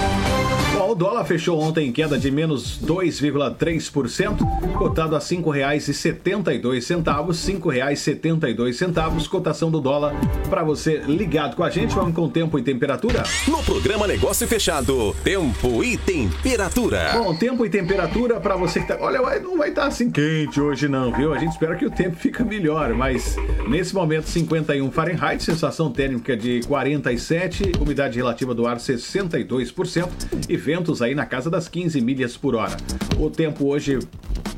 [0.75, 6.81] Bom, o dólar fechou ontem em queda de menos 2,3%, cotado a R$ 5,72, R$
[6.81, 10.15] 5,72, cotação do dólar
[10.51, 11.95] para você ligado com a gente.
[11.95, 13.23] Vamos com tempo e temperatura?
[13.49, 17.06] No programa Negócio Fechado, tempo e temperatura.
[17.13, 18.97] Bom, tempo e temperatura para você que tá.
[19.01, 21.33] Olha, não vai estar tá assim quente hoje, não, viu?
[21.33, 23.37] A gente espera que o tempo fique melhor, mas
[23.69, 30.09] nesse momento 51 Fahrenheit, sensação térmica de 47, umidade relativa do ar 62%
[30.49, 32.77] e ventos aí na casa das 15 milhas por hora.
[33.19, 33.99] O tempo hoje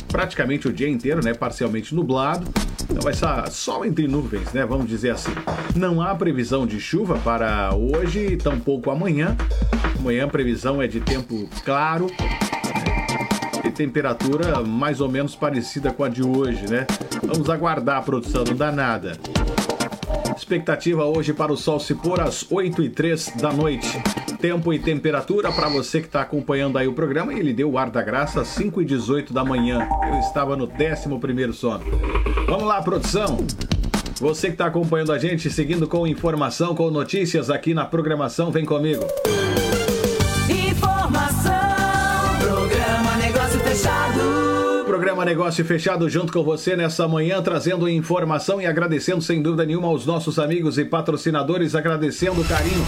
[0.09, 1.35] praticamente o dia inteiro, né?
[1.35, 2.47] Parcialmente nublado.
[2.91, 4.65] Então vai estar sol entre nuvens, né?
[4.65, 5.33] Vamos dizer assim.
[5.77, 9.37] Não há previsão de chuva para hoje, tampouco amanhã.
[9.99, 12.07] Amanhã a previsão é de tempo claro
[13.65, 16.87] e temperatura mais ou menos parecida com a de hoje, né?
[17.23, 19.19] Vamos aguardar a produção, não dá nada.
[20.37, 24.01] Expectativa hoje para o sol se pôr às 8 e 3 da noite.
[24.41, 27.33] Tempo e temperatura para você que está acompanhando aí o programa.
[27.35, 29.89] Ele deu o ar da graça às 5 e 18 da manhã.
[30.13, 31.85] Eu estava no 11 sono.
[32.47, 33.45] Vamos lá, produção.
[34.21, 38.65] Você que está acompanhando a gente, seguindo com informação, com notícias aqui na programação, vem
[38.65, 39.05] comigo.
[44.85, 49.89] programa Negócio Fechado junto com você nessa manhã, trazendo informação e agradecendo sem dúvida nenhuma
[49.89, 52.85] aos nossos amigos e patrocinadores, agradecendo o carinho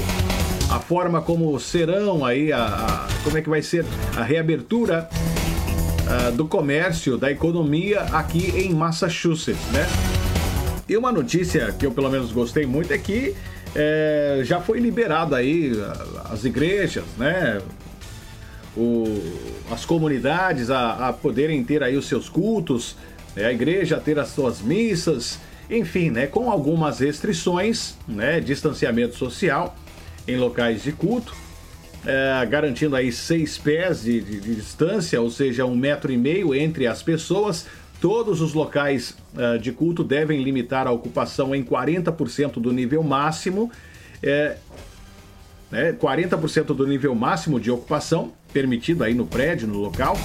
[0.71, 3.85] a forma como serão aí a, a como é que vai ser
[4.17, 9.87] a reabertura uh, do comércio, da economia aqui em Massachusetts, né?
[10.89, 13.35] E uma notícia que eu pelo menos gostei muito é que
[13.75, 15.73] é, já foi liberado aí
[16.31, 17.61] as igrejas, né?
[18.77, 19.05] O,
[19.71, 22.95] as comunidades a, a, poderem ter aí os seus cultos,
[23.35, 23.47] né?
[23.47, 25.39] a igreja a ter as suas missas,
[25.71, 26.27] enfim, né?
[26.27, 28.39] Com algumas restrições, né?
[28.39, 29.75] Distanciamento social
[30.29, 31.35] em locais de culto
[32.07, 36.55] é, garantindo aí seis pés de, de, de, distância, ou seja, um metro e meio
[36.55, 37.67] entre as pessoas.
[38.01, 43.73] Todos os locais uh, de culto devem limitar a ocupação em 40% do nível máximo.
[44.23, 44.57] É,
[45.71, 50.17] né, 40% do nível máximo de ocupação permitido aí no prédio, no local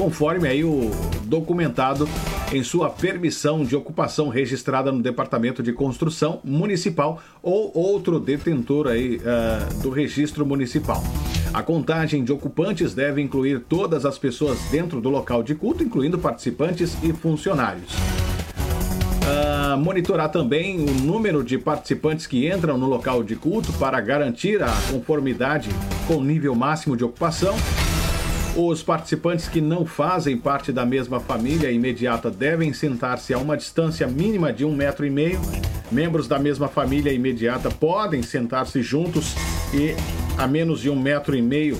[0.00, 0.90] conforme aí o
[1.24, 2.08] documentado
[2.50, 9.16] em sua permissão de ocupação registrada no Departamento de Construção Municipal ou outro detentor aí
[9.16, 11.04] uh, do registro municipal.
[11.52, 16.18] A contagem de ocupantes deve incluir todas as pessoas dentro do local de culto, incluindo
[16.18, 17.92] participantes e funcionários.
[19.30, 24.60] Uh, monitorar também o número de participantes que entram no local de culto para garantir
[24.60, 25.70] a conformidade
[26.08, 27.54] com o nível máximo de ocupação.
[28.56, 34.08] Os participantes que não fazem parte da mesma família imediata devem sentar-se a uma distância
[34.08, 35.40] mínima de um metro e meio.
[35.92, 39.36] Membros da mesma família imediata podem sentar-se juntos
[39.72, 39.94] e
[40.36, 41.78] a menos de um metro e meio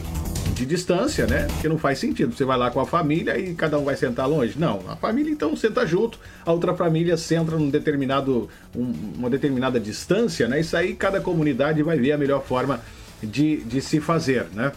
[0.55, 1.46] de distância, né?
[1.53, 2.35] Porque não faz sentido.
[2.35, 4.59] Você vai lá com a família e cada um vai sentar longe.
[4.59, 9.81] Não, a família então senta junto, a outra família senta num determinado, um, uma determinada
[9.81, 10.61] distância, né?
[10.61, 12.81] Isso aí cada comunidade vai ver a melhor forma
[13.22, 14.72] de, de se fazer, né?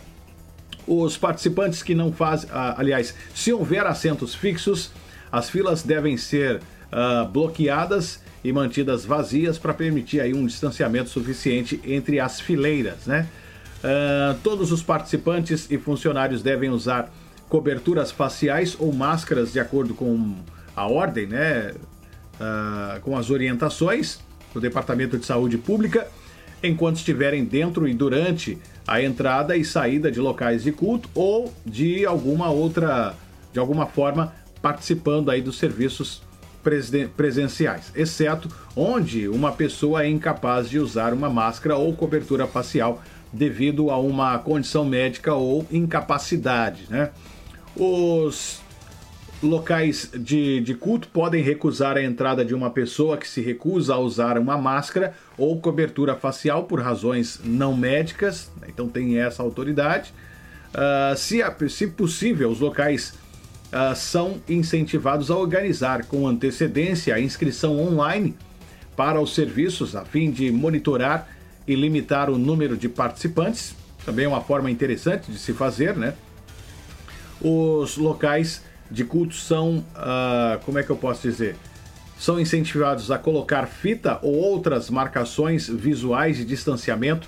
[0.87, 4.91] Os participantes que não fazem, ah, aliás, se houver assentos fixos,
[5.31, 11.79] as filas devem ser ah, bloqueadas e mantidas vazias para permitir aí um distanciamento suficiente
[11.85, 13.27] entre as fileiras, né?
[13.83, 17.11] Uh, todos os participantes e funcionários devem usar
[17.49, 20.35] coberturas faciais ou máscaras de acordo com
[20.73, 21.73] a ordem, né?
[22.35, 24.19] Uh, com as orientações
[24.53, 26.07] do Departamento de Saúde Pública,
[26.63, 32.05] enquanto estiverem dentro e durante a entrada e saída de locais de culto ou de
[32.05, 33.13] alguma outra,
[33.51, 36.21] de alguma forma, participando aí dos serviços
[37.17, 43.01] presenciais, exceto onde uma pessoa é incapaz de usar uma máscara ou cobertura facial
[43.33, 46.85] devido a uma condição médica ou incapacidade.
[46.89, 47.09] Né?
[47.75, 48.61] Os
[49.41, 53.99] locais de, de culto podem recusar a entrada de uma pessoa que se recusa a
[53.99, 58.67] usar uma máscara ou cobertura facial por razões não médicas, né?
[58.69, 60.13] então tem essa autoridade.
[60.73, 63.13] Uh, se, se possível, os locais
[63.67, 68.35] uh, são incentivados a organizar com antecedência a inscrição online
[68.95, 71.27] para os serviços a fim de monitorar
[71.67, 73.75] e limitar o número de participantes.
[74.05, 76.13] Também é uma forma interessante de se fazer, né?
[77.41, 81.55] Os locais de culto são, uh, como é que eu posso dizer?
[82.17, 87.27] São incentivados a colocar fita ou outras marcações visuais de distanciamento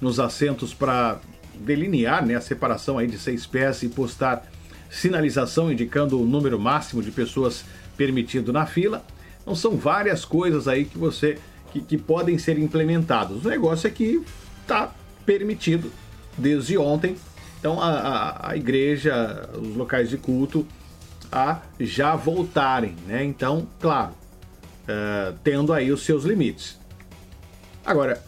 [0.00, 1.18] nos assentos para
[1.54, 4.44] delinear né, a separação aí de seis pés e postar
[4.90, 7.64] sinalização indicando o número máximo de pessoas
[7.96, 9.04] permitido na fila.
[9.40, 11.38] Então são várias coisas aí que você
[11.76, 13.44] que, que podem ser implementados.
[13.44, 14.22] O negócio é que
[14.62, 14.92] está
[15.24, 15.92] permitido
[16.36, 17.16] desde ontem.
[17.58, 20.66] Então a, a, a, igreja, os locais de culto,
[21.30, 23.24] a já voltarem, né?
[23.24, 26.78] Então, claro, uh, tendo aí os seus limites.
[27.84, 28.22] Agora,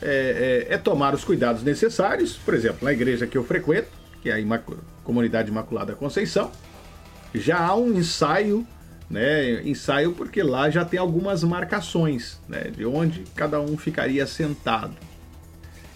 [0.00, 3.88] é, é, é, tomar os cuidados necessários, por exemplo, na igreja que eu frequento,
[4.22, 4.60] que é a
[5.02, 6.50] Comunidade Imaculada Conceição,
[7.34, 8.66] já há um ensaio
[9.10, 9.62] né?
[9.62, 12.70] Ensaio porque lá já tem algumas marcações, né?
[12.74, 14.94] De onde cada um ficaria sentado.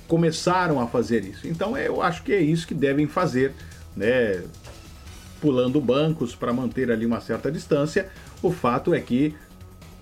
[0.08, 1.46] Começaram a fazer isso.
[1.46, 3.52] Então eu acho que é isso que devem fazer,
[3.96, 4.42] né?
[5.40, 8.08] Pulando bancos para manter ali uma certa distância.
[8.42, 9.34] O fato é que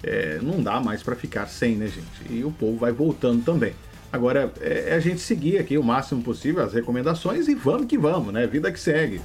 [0.03, 2.33] é, não dá mais para ficar sem, né, gente?
[2.33, 3.75] E o povo vai voltando também.
[4.13, 7.99] Agora é, é a gente seguir aqui o máximo possível as recomendações e vamos que
[7.99, 8.47] vamos, né?
[8.47, 9.21] Vida que segue.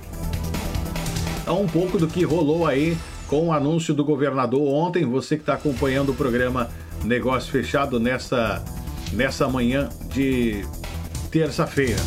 [1.41, 5.05] Então, um pouco do que rolou aí com o anúncio do governador ontem.
[5.05, 6.69] Você que está acompanhando o programa
[7.03, 8.63] Negócio Fechado nessa,
[9.13, 10.65] nessa manhã de
[11.31, 12.01] terça-feira.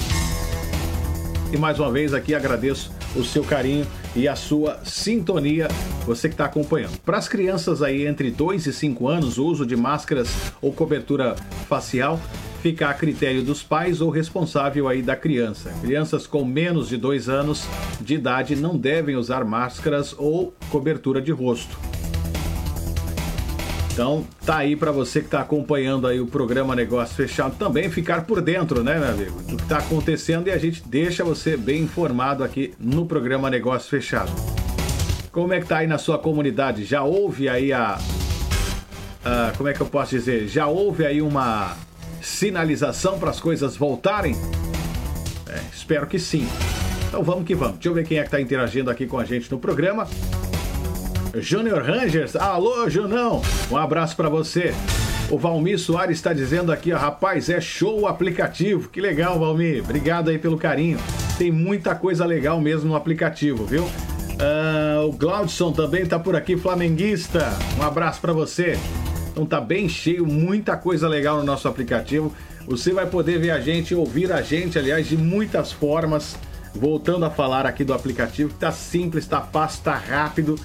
[1.53, 5.69] E mais uma vez aqui agradeço o seu carinho e a sua sintonia,
[6.05, 6.99] você que está acompanhando.
[7.01, 10.29] Para as crianças aí entre 2 e 5 anos, o uso de máscaras
[10.61, 11.37] ou cobertura
[11.69, 12.21] facial
[12.63, 15.73] fica a critério dos pais ou responsável aí da criança.
[15.81, 17.67] Crianças com menos de dois anos
[18.01, 21.79] de idade não devem usar máscaras ou cobertura de rosto.
[23.93, 28.25] Então, tá aí para você que está acompanhando aí o programa Negócio Fechado também ficar
[28.27, 31.83] por dentro, né, meu amigo, do que está acontecendo e a gente deixa você bem
[31.83, 34.31] informado aqui no programa Negócio Fechado.
[35.33, 36.85] Como é que tá aí na sua comunidade?
[36.85, 37.99] Já houve aí a,
[39.25, 40.47] a como é que eu posso dizer?
[40.47, 41.77] Já houve aí uma
[42.21, 44.37] sinalização para as coisas voltarem?
[45.49, 46.47] É, espero que sim.
[47.09, 47.75] Então vamos que vamos.
[47.75, 50.07] Deixa eu ver quem é que está interagindo aqui com a gente no programa.
[51.35, 54.75] Júnior Rangers, alô Junão, um abraço para você.
[55.31, 58.89] O Valmir Soares está dizendo aqui, ó, rapaz, é show o aplicativo.
[58.89, 59.85] Que legal, Valmir.
[59.85, 60.99] Obrigado aí pelo carinho.
[61.37, 63.85] Tem muita coisa legal mesmo no aplicativo, viu?
[63.85, 67.53] Uh, o Glaudson também está por aqui, flamenguista.
[67.79, 68.79] Um abraço para você.
[69.39, 72.35] Então tá bem cheio, muita coisa legal no nosso aplicativo.
[72.67, 76.37] Você vai poder ver a gente, ouvir a gente, aliás, de muitas formas.
[76.75, 80.57] Voltando a falar aqui do aplicativo, tá simples, tá fácil, tá rápido.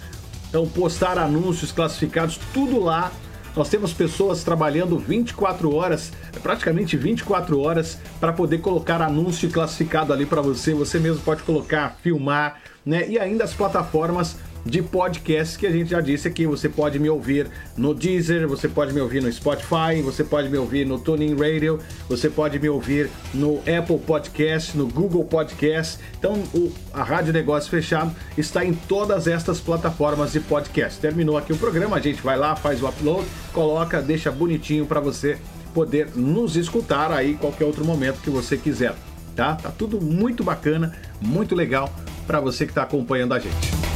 [0.49, 3.11] Então postar anúncios classificados, tudo lá
[3.55, 6.11] Nós temos pessoas trabalhando 24 horas,
[6.41, 10.73] praticamente 24 horas, para poder colocar anúncio classificado ali para você.
[10.73, 13.07] Você mesmo pode colocar, filmar, né?
[13.07, 16.45] E ainda as plataformas de podcast que a gente já disse aqui.
[16.45, 20.57] Você pode me ouvir no Deezer, você pode me ouvir no Spotify, você pode me
[20.57, 25.99] ouvir no TuneIn Radio, você pode me ouvir no Apple Podcast, no Google Podcast.
[26.17, 30.99] Então, o, a Rádio Negócio Fechado está em todas estas plataformas de podcast.
[30.99, 34.99] Terminou aqui o programa, a gente vai lá, faz o upload, coloca, deixa bonitinho para
[34.99, 35.37] você
[35.73, 38.93] poder nos escutar aí qualquer outro momento que você quiser.
[39.35, 39.55] Tá?
[39.55, 41.91] Tá tudo muito bacana, muito legal
[42.27, 43.92] para você que está acompanhando a gente.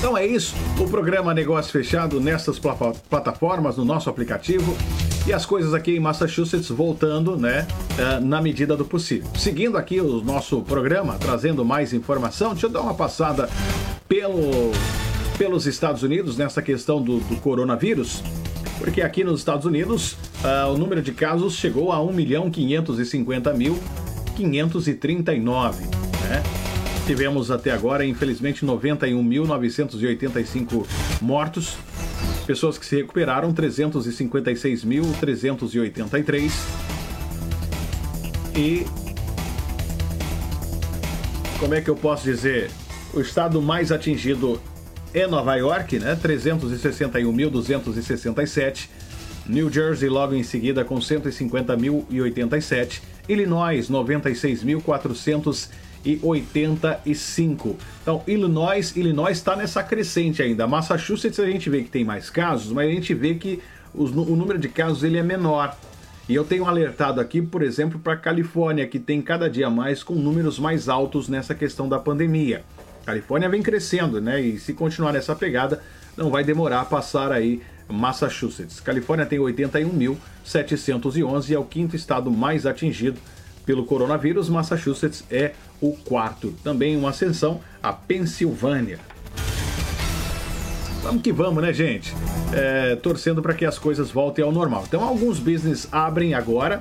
[0.00, 4.74] Então é isso, o programa Negócio Fechado nessas plataformas, no nosso aplicativo.
[5.26, 7.66] E as coisas aqui em Massachusetts voltando, né,
[7.98, 9.28] eh, na medida do possível.
[9.36, 13.46] Seguindo aqui o nosso programa, trazendo mais informação, deixa eu dar uma passada
[14.08, 14.72] pelo,
[15.36, 18.22] pelos Estados Unidos nessa questão do, do coronavírus.
[18.78, 23.52] Porque aqui nos Estados Unidos, uh, o número de casos chegou a 1 milhão 550
[23.52, 23.78] mil
[24.34, 26.42] 539, né?
[27.10, 30.86] Tivemos até agora, infelizmente, 91.985
[31.20, 31.76] mortos.
[32.46, 36.52] Pessoas que se recuperaram, 356.383.
[38.56, 38.86] E.
[41.58, 42.70] Como é que eu posso dizer?
[43.12, 44.60] O estado mais atingido
[45.12, 46.14] é Nova York, né?
[46.14, 48.88] 361.267.
[49.48, 53.00] New Jersey logo em seguida com 150.087.
[53.28, 57.76] Illinois, 96.400 e 85.
[58.02, 60.66] Então, Illinois, Illinois está nessa crescente ainda.
[60.66, 63.60] Massachusetts a gente vê que tem mais casos, mas a gente vê que
[63.94, 65.76] os, o número de casos ele é menor.
[66.28, 70.02] E eu tenho alertado aqui, por exemplo, para a Califórnia, que tem cada dia mais
[70.02, 72.64] com números mais altos nessa questão da pandemia.
[73.02, 74.40] A Califórnia vem crescendo, né?
[74.40, 75.82] E se continuar nessa pegada,
[76.16, 78.78] não vai demorar a passar aí Massachusetts.
[78.78, 83.18] Califórnia tem 81.711 e é o quinto estado mais atingido
[83.70, 84.48] pelo coronavírus.
[84.48, 86.52] Massachusetts é o quarto.
[86.64, 88.98] Também uma ascensão a Pensilvânia.
[91.04, 92.12] Vamos que vamos, né, gente?
[92.52, 94.82] É, torcendo para que as coisas voltem ao normal.
[94.88, 96.80] Então, alguns business abrem agora,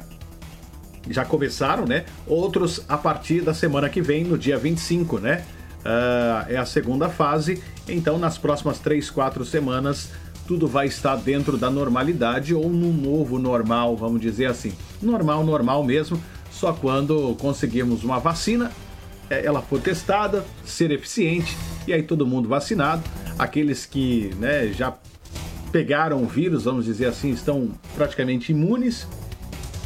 [1.08, 2.06] já começaram, né?
[2.26, 5.46] Outros a partir da semana que vem, no dia 25, né?
[5.82, 7.62] Uh, é a segunda fase.
[7.88, 10.10] Então, nas próximas 3, 4 semanas,
[10.48, 14.74] tudo vai estar dentro da normalidade ou no novo normal, vamos dizer assim.
[15.00, 16.20] Normal, normal mesmo,
[16.60, 18.72] só quando conseguirmos uma vacina
[19.30, 21.56] é, ela for testada, ser eficiente
[21.88, 23.04] e aí todo mundo vacinado.
[23.38, 24.94] Aqueles que né, já
[25.72, 29.08] pegaram o vírus, vamos dizer assim, estão praticamente imunes.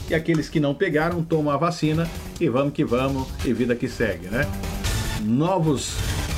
[0.09, 2.09] E aqueles que não pegaram, tomam a vacina
[2.39, 4.45] e vamos que vamos e vida que segue, né?
[5.21, 5.93] Novos,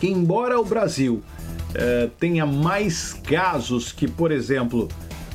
[0.00, 1.22] que, embora o Brasil
[1.74, 4.88] uh, tenha mais casos que, por exemplo,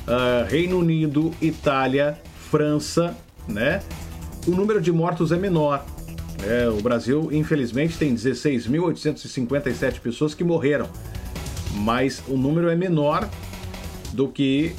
[0.06, 2.18] uh, Reino Unido, Itália,
[2.50, 3.16] França,
[3.46, 3.82] né?
[4.46, 5.84] O número de mortos é menor.
[6.42, 10.88] É, o Brasil, infelizmente, tem 16.857 pessoas que morreram,
[11.74, 13.28] mas o número é menor
[14.14, 14.74] do que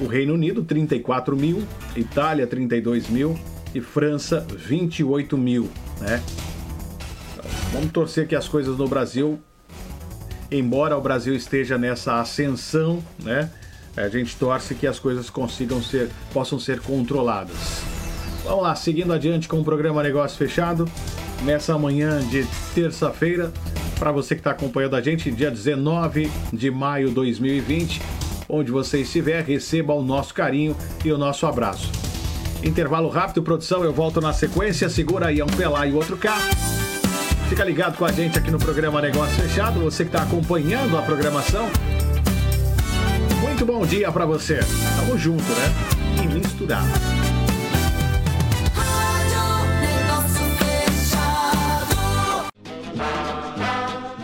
[0.00, 1.62] o Reino Unido, 34 mil,
[1.94, 3.38] Itália, 32 mil
[3.74, 5.68] e França, 28 mil,
[6.00, 6.22] né?
[7.32, 9.38] Então, vamos torcer que as coisas no Brasil
[10.58, 13.50] embora o Brasil esteja nessa ascensão, né?
[13.96, 17.56] A gente torce que as coisas consigam ser, possam ser controladas.
[18.42, 20.88] Vamos lá, seguindo adiante com o programa Negócio Fechado,
[21.44, 22.44] nessa manhã de
[22.74, 23.52] terça-feira,
[23.98, 28.02] para você que está acompanhando a gente, dia 19 de maio de 2020,
[28.48, 31.90] onde você estiver, receba o nosso carinho e o nosso abraço.
[32.62, 36.38] Intervalo rápido, produção, eu volto na sequência, segura aí, um Pelá e outro cá.
[37.54, 41.02] Fica ligado com a gente aqui no programa Negócio Fechado, você que está acompanhando a
[41.02, 41.70] programação.
[43.40, 44.58] Muito bom dia para você.
[44.96, 45.72] Tamo junto, né?
[46.24, 46.88] E misturado.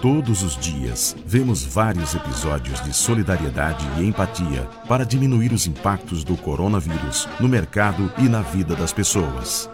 [0.03, 6.37] Todos os dias, vemos vários episódios de solidariedade e empatia para diminuir os impactos do
[6.37, 9.71] coronavírus no mercado e na vida das pessoas.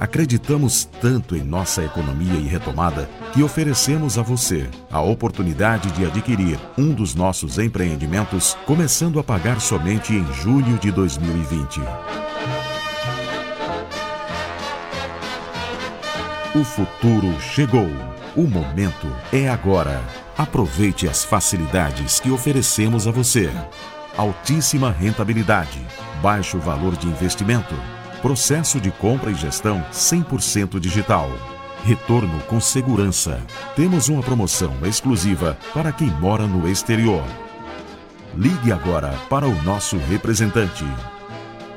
[0.00, 6.58] Acreditamos tanto em nossa economia e retomada que oferecemos a você a oportunidade de adquirir
[6.78, 11.80] um dos nossos empreendimentos, começando a pagar somente em julho de 2020.
[16.54, 17.90] O futuro chegou.
[18.34, 20.02] O momento é agora.
[20.34, 23.50] Aproveite as facilidades que oferecemos a você.
[24.16, 25.78] Altíssima rentabilidade,
[26.22, 27.74] baixo valor de investimento,
[28.20, 31.28] processo de compra e gestão 100% digital.
[31.84, 33.42] Retorno com segurança.
[33.74, 37.24] Temos uma promoção exclusiva para quem mora no exterior.
[38.36, 40.84] Ligue agora para o nosso representante.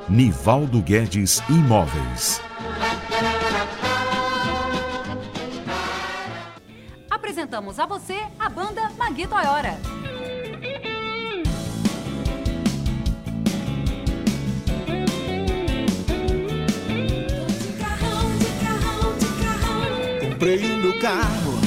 [0.10, 2.42] Nivaldo Guedes Imóveis.
[7.10, 10.03] Apresentamos a você a banda Magui Toyora.
[20.44, 21.58] Comprei o meu carro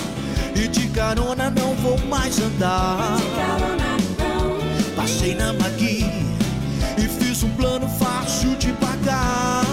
[0.55, 3.16] e de carona não vou mais andar.
[4.95, 6.05] Passei na Magui
[6.99, 9.64] e fiz um plano fácil de pagar.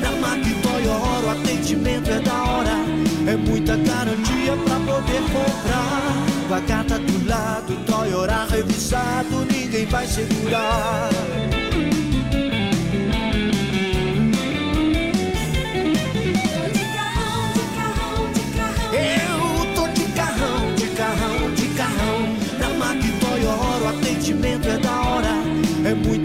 [0.00, 2.76] Na Magui Toyota o atendimento é da hora,
[3.26, 6.16] é muita garantia pra poder comprar.
[6.48, 11.10] Com a do lado, Toyota revisado, ninguém vai segurar.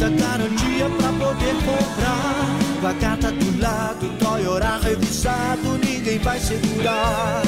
[0.02, 2.82] Muita garantia pra poder comprar.
[2.82, 7.44] Com a carta do lado, Toyota revisado, ninguém vai segurar.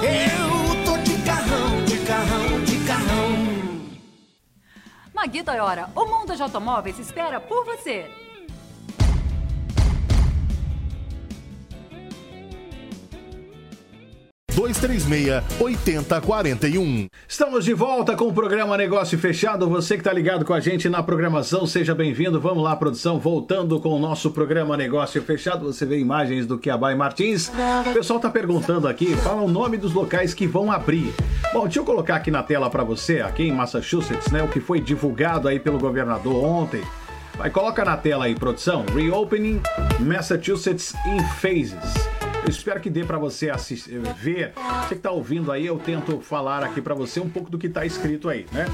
[0.00, 3.88] Eu tô de carrão, de carrão, de carrão.
[5.12, 8.27] Magui Toyora, o mundo de automóveis espera por você.
[14.58, 17.06] Dois três meia oitenta quarenta e um.
[17.28, 19.68] Estamos de volta com o programa Negócio Fechado.
[19.68, 22.40] Você que está ligado com a gente na programação, seja bem-vindo.
[22.40, 25.72] Vamos lá, produção, voltando com o nosso programa Negócio Fechado.
[25.72, 27.52] Você vê imagens do Kiabai Martins.
[27.88, 31.14] O pessoal está perguntando aqui, fala o nome dos locais que vão abrir.
[31.52, 34.58] Bom, deixa eu colocar aqui na tela para você, aqui em Massachusetts, né, o que
[34.58, 36.82] foi divulgado aí pelo governador ontem.
[37.36, 38.84] Vai, coloca na tela aí, produção.
[38.92, 39.60] Reopening
[40.00, 42.17] Massachusetts in Phases.
[42.48, 44.52] Espero que dê para você assistir, ver.
[44.82, 47.66] Você que está ouvindo aí, eu tento falar aqui para você um pouco do que
[47.66, 48.66] está escrito aí, né?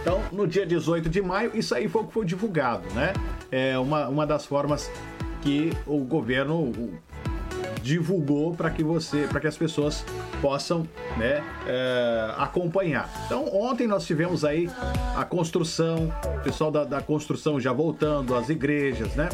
[0.00, 3.12] Então, no dia 18 de maio, isso aí foi o que foi divulgado, né?
[3.50, 4.88] É uma, uma das formas
[5.42, 6.72] que o governo
[7.82, 10.04] divulgou para que você, para que as pessoas
[10.40, 13.08] possam, né, é, acompanhar.
[13.26, 14.68] Então, ontem nós tivemos aí
[15.14, 19.28] a construção, o pessoal da, da construção já voltando, as igrejas, né?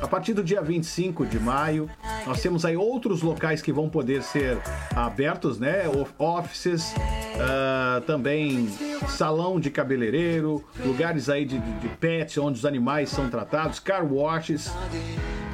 [0.00, 1.90] A partir do dia 25 de maio,
[2.26, 4.58] nós temos aí outros locais que vão poder ser
[4.94, 5.82] abertos, né?
[6.18, 6.94] Offices,
[7.40, 8.68] ah, também
[9.08, 14.04] salão de cabeleireiro, lugares aí de, de, de pets onde os animais são tratados, car
[14.04, 14.70] washes.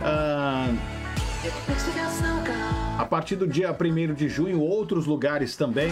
[0.02, 0.68] ah,
[2.98, 5.90] a partir do dia 1 de junho, outros lugares também.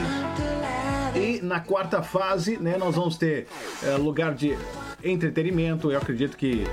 [1.14, 3.46] E na quarta fase, né, nós vamos ter
[3.82, 4.57] eh, lugar de
[5.05, 5.90] entretenimento.
[5.90, 6.64] Eu acredito que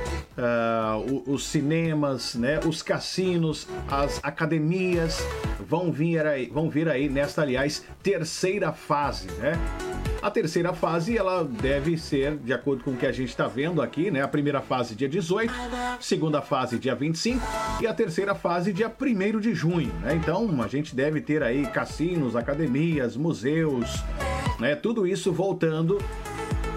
[1.07, 5.25] o- os cinemas, né, os cassinos, as academias
[5.59, 9.53] vão vir aí, vão vir aí nesta, aliás, terceira fase, né?
[10.21, 13.81] A terceira fase, ela deve ser, de acordo com o que a gente está vendo
[13.81, 14.21] aqui, né?
[14.21, 15.53] A primeira fase dia 18,
[16.01, 17.41] segunda fase dia 25
[17.81, 20.15] e a terceira fase dia 1 de junho, né?
[20.15, 24.03] Então, a gente deve ter aí cassinos, academias, museus,
[24.59, 24.75] né?
[24.75, 25.97] Tudo isso voltando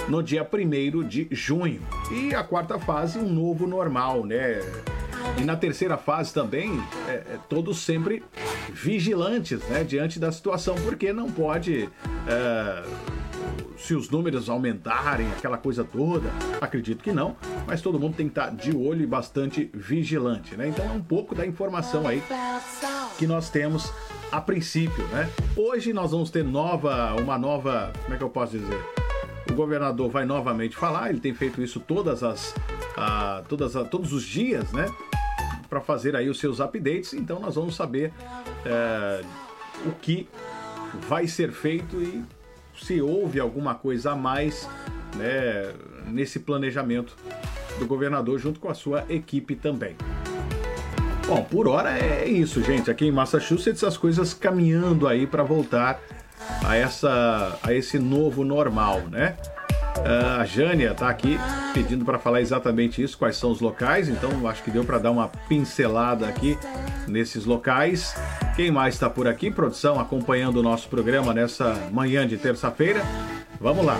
[0.08, 1.80] no dia 1 de junho.
[2.10, 4.60] E a quarta fase, um novo normal, né?
[5.38, 8.22] E na terceira fase também, é, é, todos sempre
[8.72, 9.84] vigilantes, né?
[9.84, 11.88] Diante da situação, porque não pode.
[12.26, 12.82] é,
[13.76, 16.30] se os números aumentarem, aquela coisa toda,
[16.60, 17.36] acredito que não,
[17.66, 20.68] mas todo mundo tem que estar de olho e bastante vigilante, né?
[20.68, 22.22] Então é um pouco da informação aí
[23.18, 23.92] que nós temos
[24.30, 25.28] a princípio, né?
[25.56, 29.01] Hoje nós vamos ter nova, uma nova, como é que eu posso dizer?
[29.52, 32.54] O governador vai novamente falar, ele tem feito isso todas as,
[32.96, 34.86] ah, todas a- todos os dias, né?
[35.68, 38.12] Para fazer aí os seus updates, então nós vamos saber
[38.64, 39.22] é,
[39.86, 40.28] o que
[41.08, 42.22] vai ser feito e
[42.78, 44.68] se houve alguma coisa a mais
[45.16, 45.72] né,
[46.06, 47.16] nesse planejamento
[47.78, 49.96] do governador junto com a sua equipe também.
[51.26, 52.90] Bom, por hora é isso, gente.
[52.90, 56.00] Aqui em Massachusetts as coisas caminhando aí para voltar
[56.64, 59.34] a essa a esse novo normal, né?
[60.04, 61.38] Ah, a Jânia tá aqui
[61.74, 64.08] pedindo para falar exatamente isso, quais são os locais.
[64.08, 66.58] Então acho que deu para dar uma pincelada aqui
[67.06, 68.14] nesses locais.
[68.56, 69.50] Quem mais está por aqui?
[69.50, 73.02] Produção acompanhando o nosso programa nessa manhã de terça-feira.
[73.60, 73.98] Vamos lá.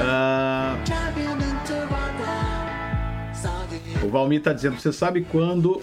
[0.00, 0.76] Ah,
[4.02, 5.80] o Valmir está dizendo, você sabe quando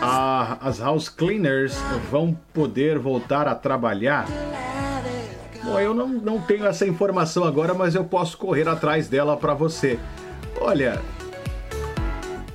[0.00, 1.76] a- as house cleaners
[2.10, 4.26] vão poder voltar a trabalhar?
[5.66, 9.52] Bom, eu não, não tenho essa informação agora, mas eu posso correr atrás dela para
[9.52, 9.98] você.
[10.60, 11.02] Olha,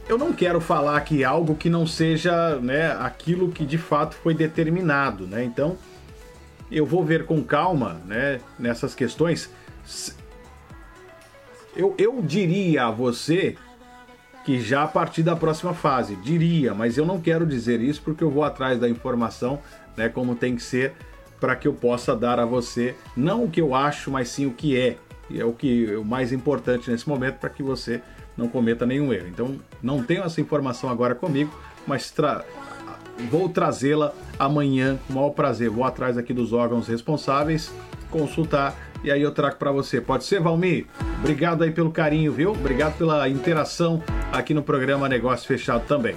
[0.07, 4.34] eu não quero falar aqui algo que não seja né, aquilo que de fato foi
[4.34, 5.43] determinado, né?
[5.43, 5.78] Então,
[6.72, 9.49] eu vou ver com calma né, nessas questões.
[11.76, 13.57] Eu, eu diria a você
[14.45, 18.24] que já a partir da próxima fase, diria, mas eu não quero dizer isso porque
[18.24, 19.59] eu vou atrás da informação,
[19.97, 20.93] né, como tem que ser,
[21.42, 24.52] para que eu possa dar a você não o que eu acho, mas sim o
[24.52, 24.96] que é.
[25.30, 28.02] E é o que é o mais importante nesse momento para que você
[28.38, 29.28] não cometa nenhum erro.
[29.28, 31.52] Então, não tenho essa informação agora comigo,
[31.88, 32.46] mas tra-
[33.30, 35.70] vou trazê-la amanhã com o maior prazer.
[35.70, 37.74] Vou atrás aqui dos órgãos responsáveis,
[38.10, 40.00] consultar e aí eu trago para você.
[40.00, 40.86] Pode ser, Valmir?
[41.20, 42.52] Obrigado aí pelo carinho, viu?
[42.52, 46.16] Obrigado pela interação aqui no programa Negócio Fechado também.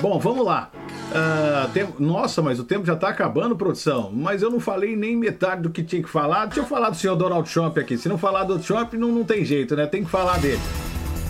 [0.00, 0.70] Bom, vamos lá.
[1.12, 4.10] Ah, tem- Nossa, mas o tempo já tá acabando, produção.
[4.12, 6.46] Mas eu não falei nem metade do que tinha que falar.
[6.46, 7.98] Deixa eu falar do senhor Donald Trump aqui.
[7.98, 9.86] Se não falar do Trump, não, não tem jeito, né?
[9.86, 10.60] Tem que falar dele.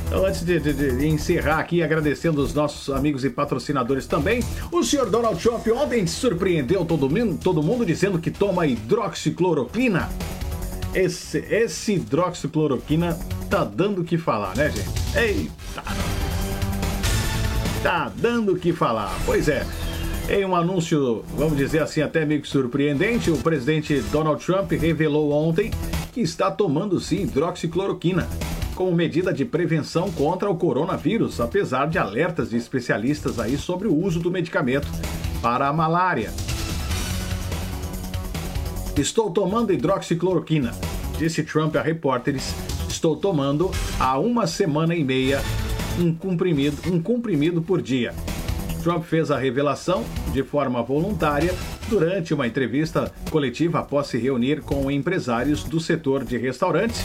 [0.07, 4.83] Então, antes de, de- de encerrar aqui, agradecendo os nossos amigos e patrocinadores também, o
[4.83, 10.09] senhor Donald Trump ontem surpreendeu todo mundo, todo mundo dizendo que toma hidroxicloroquina.
[10.93, 13.17] Esse, esse hidroxicloroquina
[13.49, 14.91] tá dando o que falar, né, gente?
[15.17, 16.30] Eita!
[17.83, 19.11] Tá dando o que falar.
[19.25, 19.67] Pois é.
[20.29, 25.33] Em um anúncio, vamos dizer assim, até meio que surpreendente, o presidente Donald Trump revelou
[25.33, 25.71] ontem
[26.13, 28.29] que está tomando sim hidroxicloroquina
[28.75, 33.95] como medida de prevenção contra o coronavírus, apesar de alertas de especialistas aí sobre o
[33.95, 34.89] uso do medicamento
[35.43, 36.33] para a malária.
[38.97, 40.73] Estou tomando hidroxicloroquina,
[41.19, 42.55] disse Trump a repórteres.
[42.89, 45.41] Estou tomando há uma semana e meia
[46.01, 48.15] um comprimido, um comprimido por dia.
[48.83, 51.55] Trump fez a revelação de forma voluntária
[51.89, 57.05] durante uma entrevista coletiva após se reunir com empresários do setor de restaurantes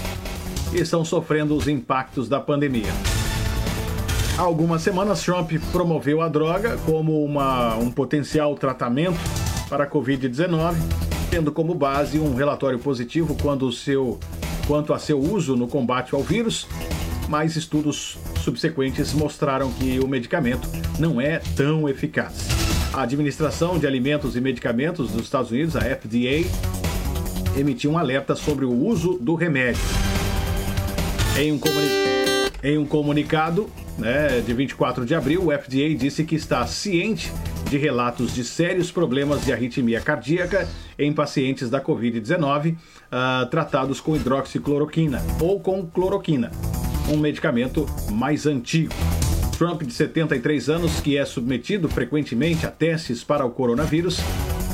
[0.72, 2.94] que estão sofrendo os impactos da pandemia.
[4.38, 9.18] Há algumas semanas, Trump promoveu a droga como uma, um potencial tratamento
[9.70, 10.76] para a Covid-19,
[11.30, 14.20] tendo como base um relatório positivo quando seu,
[14.68, 16.68] quanto a seu uso no combate ao vírus,
[17.28, 20.68] mas estudos subsequentes mostraram que o medicamento
[21.00, 22.48] não é tão eficaz.
[22.94, 26.48] A Administração de Alimentos e Medicamentos dos Estados Unidos, a FDA,
[27.58, 29.82] emitiu um alerta sobre o uso do remédio.
[31.38, 31.90] Em um, comuni-
[32.64, 37.32] em um comunicado né, de 24 de abril, o FDA disse que está ciente
[37.70, 40.68] de relatos de sérios problemas de arritmia cardíaca
[40.98, 42.76] em pacientes da Covid-19
[43.12, 46.52] ah, tratados com hidroxicloroquina ou com cloroquina,
[47.10, 48.94] um medicamento mais antigo.
[49.58, 54.20] Trump, de 73 anos, que é submetido frequentemente a testes para o coronavírus,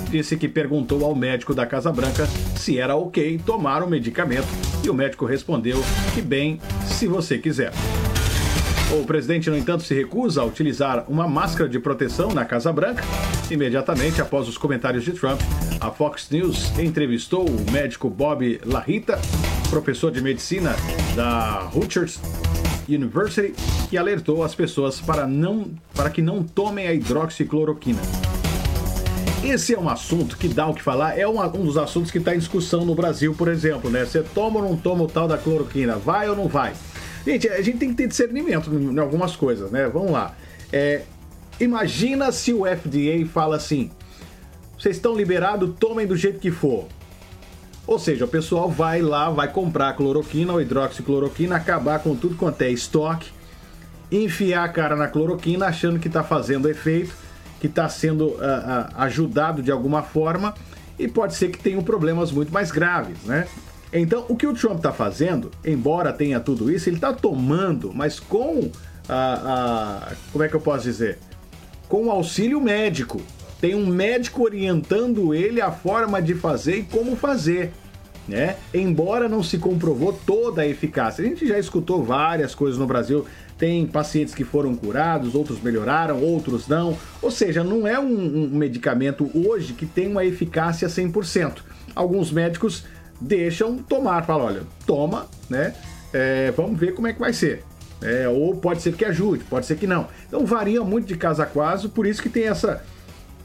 [0.10, 4.48] disse que perguntou ao médico da Casa Branca se era ok tomar o medicamento
[4.84, 5.82] e o médico respondeu
[6.14, 7.72] que bem, se você quiser.
[8.92, 13.04] O presidente, no entanto, se recusa a utilizar uma máscara de proteção na Casa Branca.
[13.50, 15.40] Imediatamente após os comentários de Trump,
[15.80, 19.18] a Fox News entrevistou o médico Bob Larrita,
[19.72, 20.76] professor de medicina
[21.16, 22.20] da Rutgers
[22.90, 23.54] University,
[23.90, 28.02] que alertou as pessoas para, não, para que não tomem a hidroxicloroquina.
[29.42, 32.36] Esse é um assunto que dá o que falar, é um, dos assuntos que está
[32.36, 34.04] em discussão no Brasil, por exemplo, né?
[34.04, 35.96] Você toma ou não toma o tal da cloroquina?
[35.96, 36.74] Vai ou não vai?
[37.26, 39.88] Gente, a gente tem que ter discernimento em algumas coisas, né?
[39.88, 40.36] Vamos lá.
[40.72, 41.04] É,
[41.62, 43.90] imagina se o FDA fala assim:
[44.78, 46.88] vocês estão liberados, tomem do jeito que for.
[47.92, 52.62] Ou seja, o pessoal vai lá, vai comprar cloroquina ou hidroxicloroquina, acabar com tudo quanto
[52.62, 53.30] é estoque,
[54.10, 57.14] enfiar a cara na cloroquina achando que está fazendo efeito,
[57.60, 60.56] que está sendo ah, ah, ajudado de alguma forma
[60.98, 63.46] e pode ser que tenham problemas muito mais graves, né?
[63.92, 68.22] Então, o que o Trump está fazendo, embora tenha tudo isso, ele está tomando, mas
[68.22, 68.72] com
[69.10, 70.16] a, a.
[70.32, 71.20] Como é que eu posso dizer?
[71.90, 73.22] Com auxílio médico.
[73.62, 77.72] Tem um médico orientando ele a forma de fazer e como fazer.
[78.28, 78.56] Né?
[78.74, 81.24] Embora não se comprovou toda a eficácia.
[81.24, 83.26] A gente já escutou várias coisas no Brasil.
[83.60, 86.98] Tem pacientes que foram curados, outros melhoraram, outros não.
[87.22, 91.60] Ou seja, não é um, um medicamento hoje que tem uma eficácia 100%.
[91.94, 92.86] Alguns médicos
[93.20, 95.76] deixam tomar, falam, olha, toma, né?
[96.12, 97.64] É, vamos ver como é que vai ser.
[98.02, 100.08] É, ou pode ser que ajude, pode ser que não.
[100.28, 102.84] Então varia muito de caso a caso, por isso que tem essa,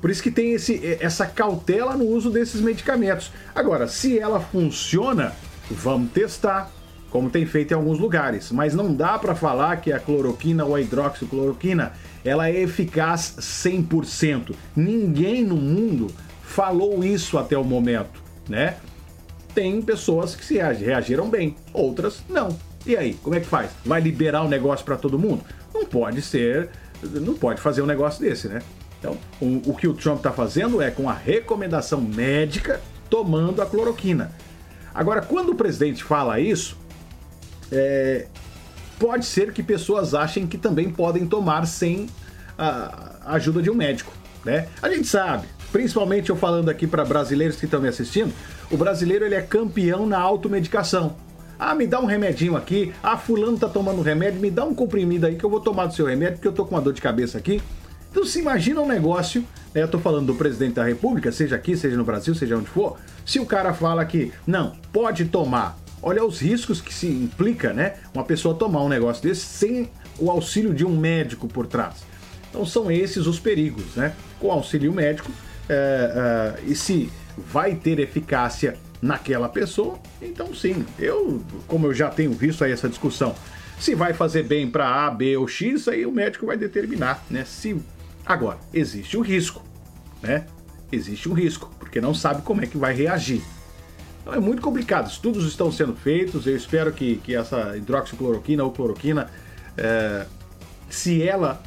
[0.01, 3.31] por isso que tem esse, essa cautela no uso desses medicamentos.
[3.55, 5.33] Agora, se ela funciona,
[5.71, 6.71] vamos testar,
[7.11, 8.53] como tem feito em alguns lugares.
[8.53, 11.93] Mas não dá para falar que a cloroquina ou a hidroxicloroquina
[12.25, 14.55] ela é eficaz 100%.
[14.75, 16.09] Ninguém no mundo
[16.43, 18.77] falou isso até o momento, né?
[19.55, 22.57] Tem pessoas que se reagiram bem, outras não.
[22.85, 23.71] E aí, como é que faz?
[23.85, 25.43] Vai liberar o negócio para todo mundo?
[25.73, 26.69] Não pode ser,
[27.03, 28.61] não pode fazer um negócio desse, né?
[28.99, 32.81] Então, o, o que o Trump está fazendo é com a recomendação médica
[33.11, 34.33] tomando a cloroquina.
[34.95, 36.77] Agora, quando o presidente fala isso,
[37.71, 38.27] é,
[38.99, 42.09] pode ser que pessoas achem que também podem tomar sem
[42.59, 44.11] a ajuda de um médico,
[44.45, 44.69] né?
[44.81, 48.33] A gente sabe, principalmente eu falando aqui para brasileiros que estão me assistindo,
[48.71, 51.17] o brasileiro ele é campeão na automedicação.
[51.59, 52.93] Ah, me dá um remedinho aqui.
[53.03, 55.95] Ah, fulano tá tomando remédio, me dá um comprimido aí que eu vou tomar do
[55.95, 57.63] seu remédio porque eu tô com uma dor de cabeça aqui.
[58.17, 59.45] Então se imagina um negócio,
[59.75, 62.67] né, eu tô falando do presidente da república, seja aqui, seja no Brasil, seja onde
[62.67, 62.97] for,
[63.27, 67.97] se o cara fala que, não, pode tomar, olha os riscos que se implica, né?
[68.15, 72.07] Uma pessoa tomar um negócio desse sem o auxílio de um médico por trás.
[72.49, 74.15] Então são esses os perigos, né?
[74.41, 75.31] Com auxílio médico,
[75.69, 82.09] é, é, e se vai ter eficácia naquela pessoa, então sim, eu, como eu já
[82.09, 83.35] tenho visto aí essa discussão,
[83.79, 87.45] se vai fazer bem para A, B ou X, aí o médico vai determinar, né?
[87.45, 87.77] Se
[88.27, 89.63] agora existe o risco,
[90.23, 90.47] né?
[90.91, 93.43] Existe um risco, porque não sabe como é que vai reagir.
[94.21, 95.09] Então é muito complicado.
[95.09, 96.47] Estudos estão sendo feitos.
[96.47, 99.31] Eu espero que, que essa hidroxicloroquina ou cloroquina,
[99.77, 100.27] é,
[100.91, 101.63] se ela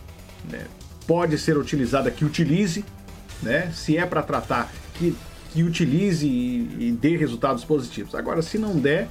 [0.49, 0.65] né,
[1.07, 2.83] pode ser utilizada, que utilize,
[3.41, 3.71] né?
[3.73, 5.15] Se é para tratar, que,
[5.51, 8.13] que utilize e, e dê resultados positivos.
[8.13, 9.07] Agora, se não der,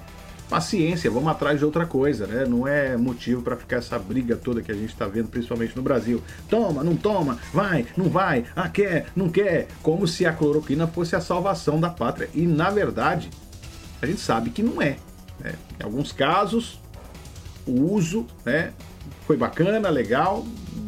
[0.48, 2.44] paciência, vamos atrás de outra coisa, né?
[2.46, 5.82] Não é motivo para ficar essa briga toda que a gente está vendo, principalmente no
[5.82, 6.22] Brasil.
[6.48, 11.14] Toma, não toma, vai, não vai, ah, quer, não quer, como se a cloroquina fosse
[11.14, 12.28] a salvação da pátria.
[12.34, 13.30] E na verdade,
[14.00, 14.96] a gente sabe que não é.
[15.40, 15.54] Né?
[15.78, 16.80] Em alguns casos,
[17.66, 18.72] o uso né,
[19.26, 20.46] foi bacana, legal,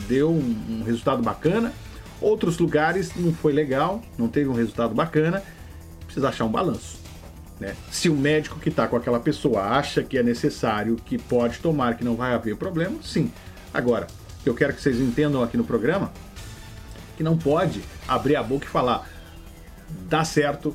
[0.09, 1.73] deu um, um resultado bacana.
[2.21, 5.43] Outros lugares não foi legal, não teve um resultado bacana.
[6.05, 7.00] Precisa achar um balanço.
[7.61, 7.77] Né?
[7.91, 11.97] Se o médico que está com aquela pessoa acha que é necessário, que pode tomar,
[11.97, 13.31] que não vai haver problema, sim.
[13.73, 14.07] Agora,
[14.45, 16.11] eu quero que vocês entendam aqui no programa
[17.17, 19.07] que não pode abrir a boca e falar
[20.09, 20.75] dá certo,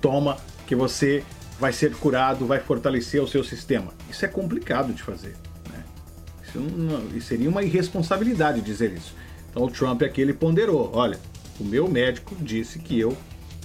[0.00, 1.22] toma, que você
[1.58, 3.92] vai ser curado, vai fortalecer o seu sistema.
[4.10, 5.36] Isso é complicado de fazer.
[5.70, 5.84] Né?
[6.42, 9.14] Isso, não, seria uma irresponsabilidade dizer isso.
[9.50, 11.18] Então o Trump aqui ele ponderou: olha,
[11.60, 13.16] o meu médico disse que eu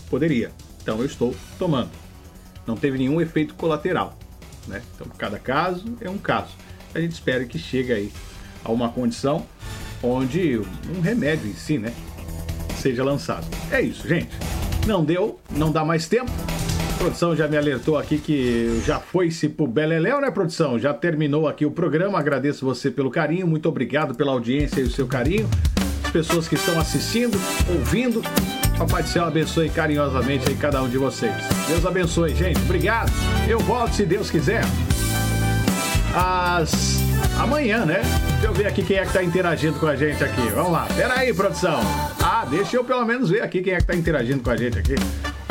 [0.10, 0.52] poderia,
[0.82, 1.92] então eu estou tomando.
[2.70, 4.16] Não teve nenhum efeito colateral.
[4.68, 4.84] Né?
[4.94, 6.52] Então cada caso é um caso.
[6.94, 8.12] A gente espera que chegue aí
[8.64, 9.44] a uma condição
[10.04, 10.62] onde
[10.96, 11.92] um remédio em si, né,
[12.76, 13.48] seja lançado.
[13.72, 14.30] É isso, gente.
[14.86, 16.32] Não deu, não dá mais tempo.
[16.94, 20.78] A produção já me alertou aqui que já foi-se pro Beleléu, né, produção?
[20.78, 22.20] Já terminou aqui o programa.
[22.20, 23.48] Agradeço você pelo carinho.
[23.48, 25.50] Muito obrigado pela audiência e o seu carinho.
[26.06, 27.36] As pessoas que estão assistindo,
[27.68, 28.22] ouvindo.
[28.80, 31.34] Papai do Céu abençoe carinhosamente aí cada um de vocês.
[31.68, 32.62] Deus abençoe, gente.
[32.62, 33.12] Obrigado.
[33.46, 34.64] Eu volto se Deus quiser.
[36.16, 37.02] Às
[37.38, 38.02] amanhã, né?
[38.32, 40.48] Deixa eu ver aqui quem é que tá interagindo com a gente aqui.
[40.56, 40.88] Vamos lá.
[40.96, 41.82] Pera aí, produção.
[42.24, 44.80] Ah, deixa eu pelo menos ver aqui quem é que tá interagindo com a gente
[44.80, 44.96] aqui.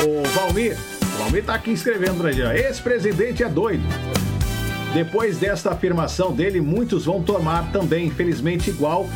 [0.02, 0.74] O Valmir.
[1.02, 2.56] O Valmir tá aqui escrevendo pra gente.
[2.56, 3.84] Esse presidente é doido.
[4.94, 9.06] Depois desta afirmação dele, muitos vão tomar também, infelizmente, igual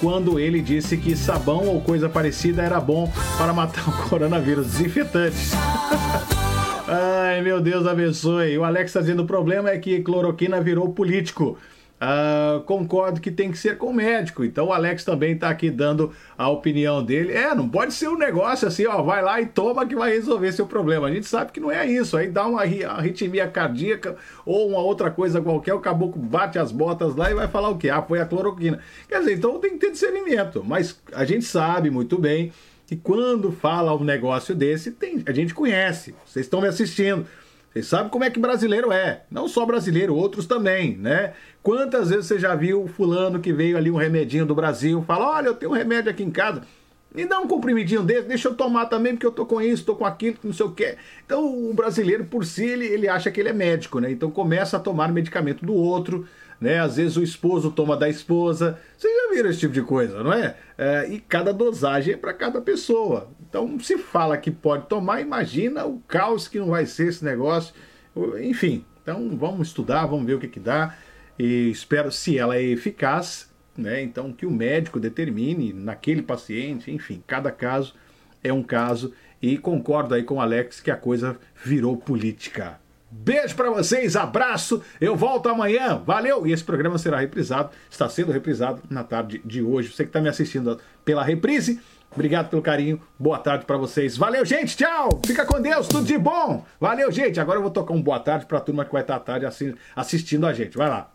[0.00, 4.66] quando ele disse que sabão ou coisa parecida era bom para matar o coronavírus.
[4.66, 5.36] Desinfetante.
[6.88, 8.58] Ai, meu Deus abençoe.
[8.58, 11.56] O Alex está dizendo o problema é que cloroquina virou político.
[12.00, 14.42] Uh, concordo que tem que ser com o médico.
[14.42, 17.34] Então o Alex também está aqui dando a opinião dele.
[17.34, 20.50] É, não pode ser um negócio assim, ó, vai lá e toma que vai resolver
[20.52, 21.08] seu problema.
[21.08, 22.16] A gente sabe que não é isso.
[22.16, 27.14] Aí dá uma arritmia cardíaca ou uma outra coisa qualquer, o caboclo bate as botas
[27.14, 27.90] lá e vai falar o quê?
[27.90, 28.80] Ah, foi a cloroquina.
[29.06, 30.64] Quer dizer, então tem que ter discernimento.
[30.64, 32.50] Mas a gente sabe muito bem
[32.86, 36.14] que quando fala um negócio desse, tem, a gente conhece.
[36.26, 37.26] Vocês estão me assistindo.
[37.72, 39.22] Vocês sabem como é que brasileiro é.
[39.30, 41.34] Não só brasileiro, outros também, né?
[41.62, 45.46] Quantas vezes você já viu fulano que veio ali um remedinho do Brasil, fala: olha,
[45.46, 46.62] eu tenho um remédio aqui em casa.
[47.14, 49.96] Me dá um comprimidinho desse, deixa eu tomar também, porque eu tô com isso, tô
[49.96, 50.96] com aquilo, não sei o quê.
[51.26, 54.10] Então o brasileiro, por si, ele, ele acha que ele é médico, né?
[54.10, 56.26] Então começa a tomar medicamento do outro,
[56.60, 56.78] né?
[56.80, 58.78] Às vezes o esposo toma da esposa.
[58.96, 60.56] Vocês já viram esse tipo de coisa, não é?
[60.78, 63.28] é e cada dosagem é para cada pessoa.
[63.50, 67.74] Então se fala que pode tomar, imagina o caos que não vai ser esse negócio.
[68.40, 70.96] Enfim, então vamos estudar, vamos ver o que, que dá.
[71.38, 74.02] E espero, se ela é eficaz, né?
[74.02, 77.94] Então, que o médico determine naquele paciente, enfim, cada caso
[78.42, 79.12] é um caso.
[79.42, 82.78] E concordo aí com o Alex que a coisa virou política.
[83.10, 84.82] Beijo para vocês, abraço.
[85.00, 86.00] Eu volto amanhã.
[86.04, 86.46] Valeu!
[86.46, 89.90] E esse programa será reprisado, está sendo reprisado na tarde de hoje.
[89.90, 91.80] Você que está me assistindo pela reprise,
[92.12, 93.00] obrigado pelo carinho.
[93.18, 94.16] Boa tarde para vocês.
[94.16, 94.76] Valeu, gente.
[94.76, 95.20] Tchau.
[95.26, 95.88] Fica com Deus.
[95.88, 96.64] Tudo de bom.
[96.80, 97.40] Valeu, gente.
[97.40, 99.46] Agora eu vou tocar um boa tarde para turma que vai estar à tarde
[99.96, 100.76] assistindo a gente.
[100.76, 101.10] Vai lá.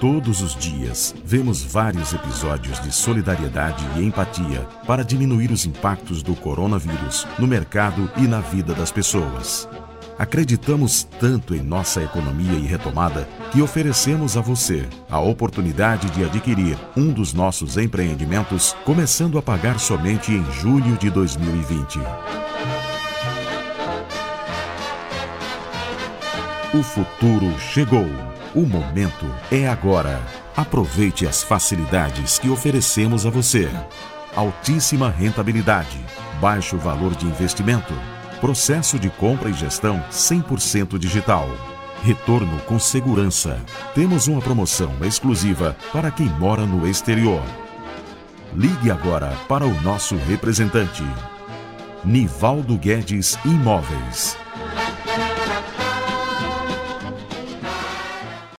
[0.00, 6.34] Todos os dias, vemos vários episódios de solidariedade e empatia para diminuir os impactos do
[6.34, 9.68] coronavírus no mercado e na vida das pessoas.
[10.18, 16.78] Acreditamos tanto em nossa economia e retomada que oferecemos a você a oportunidade de adquirir
[16.96, 21.98] um dos nossos empreendimentos, começando a pagar somente em julho de 2020.
[26.72, 28.29] O futuro chegou.
[28.54, 30.20] O momento é agora.
[30.56, 33.68] Aproveite as facilidades que oferecemos a você.
[34.34, 35.98] Altíssima rentabilidade,
[36.40, 37.94] baixo valor de investimento
[38.40, 41.46] Processo de compra e gestão 100% digital.
[42.02, 43.60] Retorno com segurança.
[43.94, 47.42] Temos uma promoção exclusiva para quem mora no exterior.
[48.56, 51.04] Ligue agora para o nosso representante.
[52.02, 54.39] Nivaldo Guedes Imóveis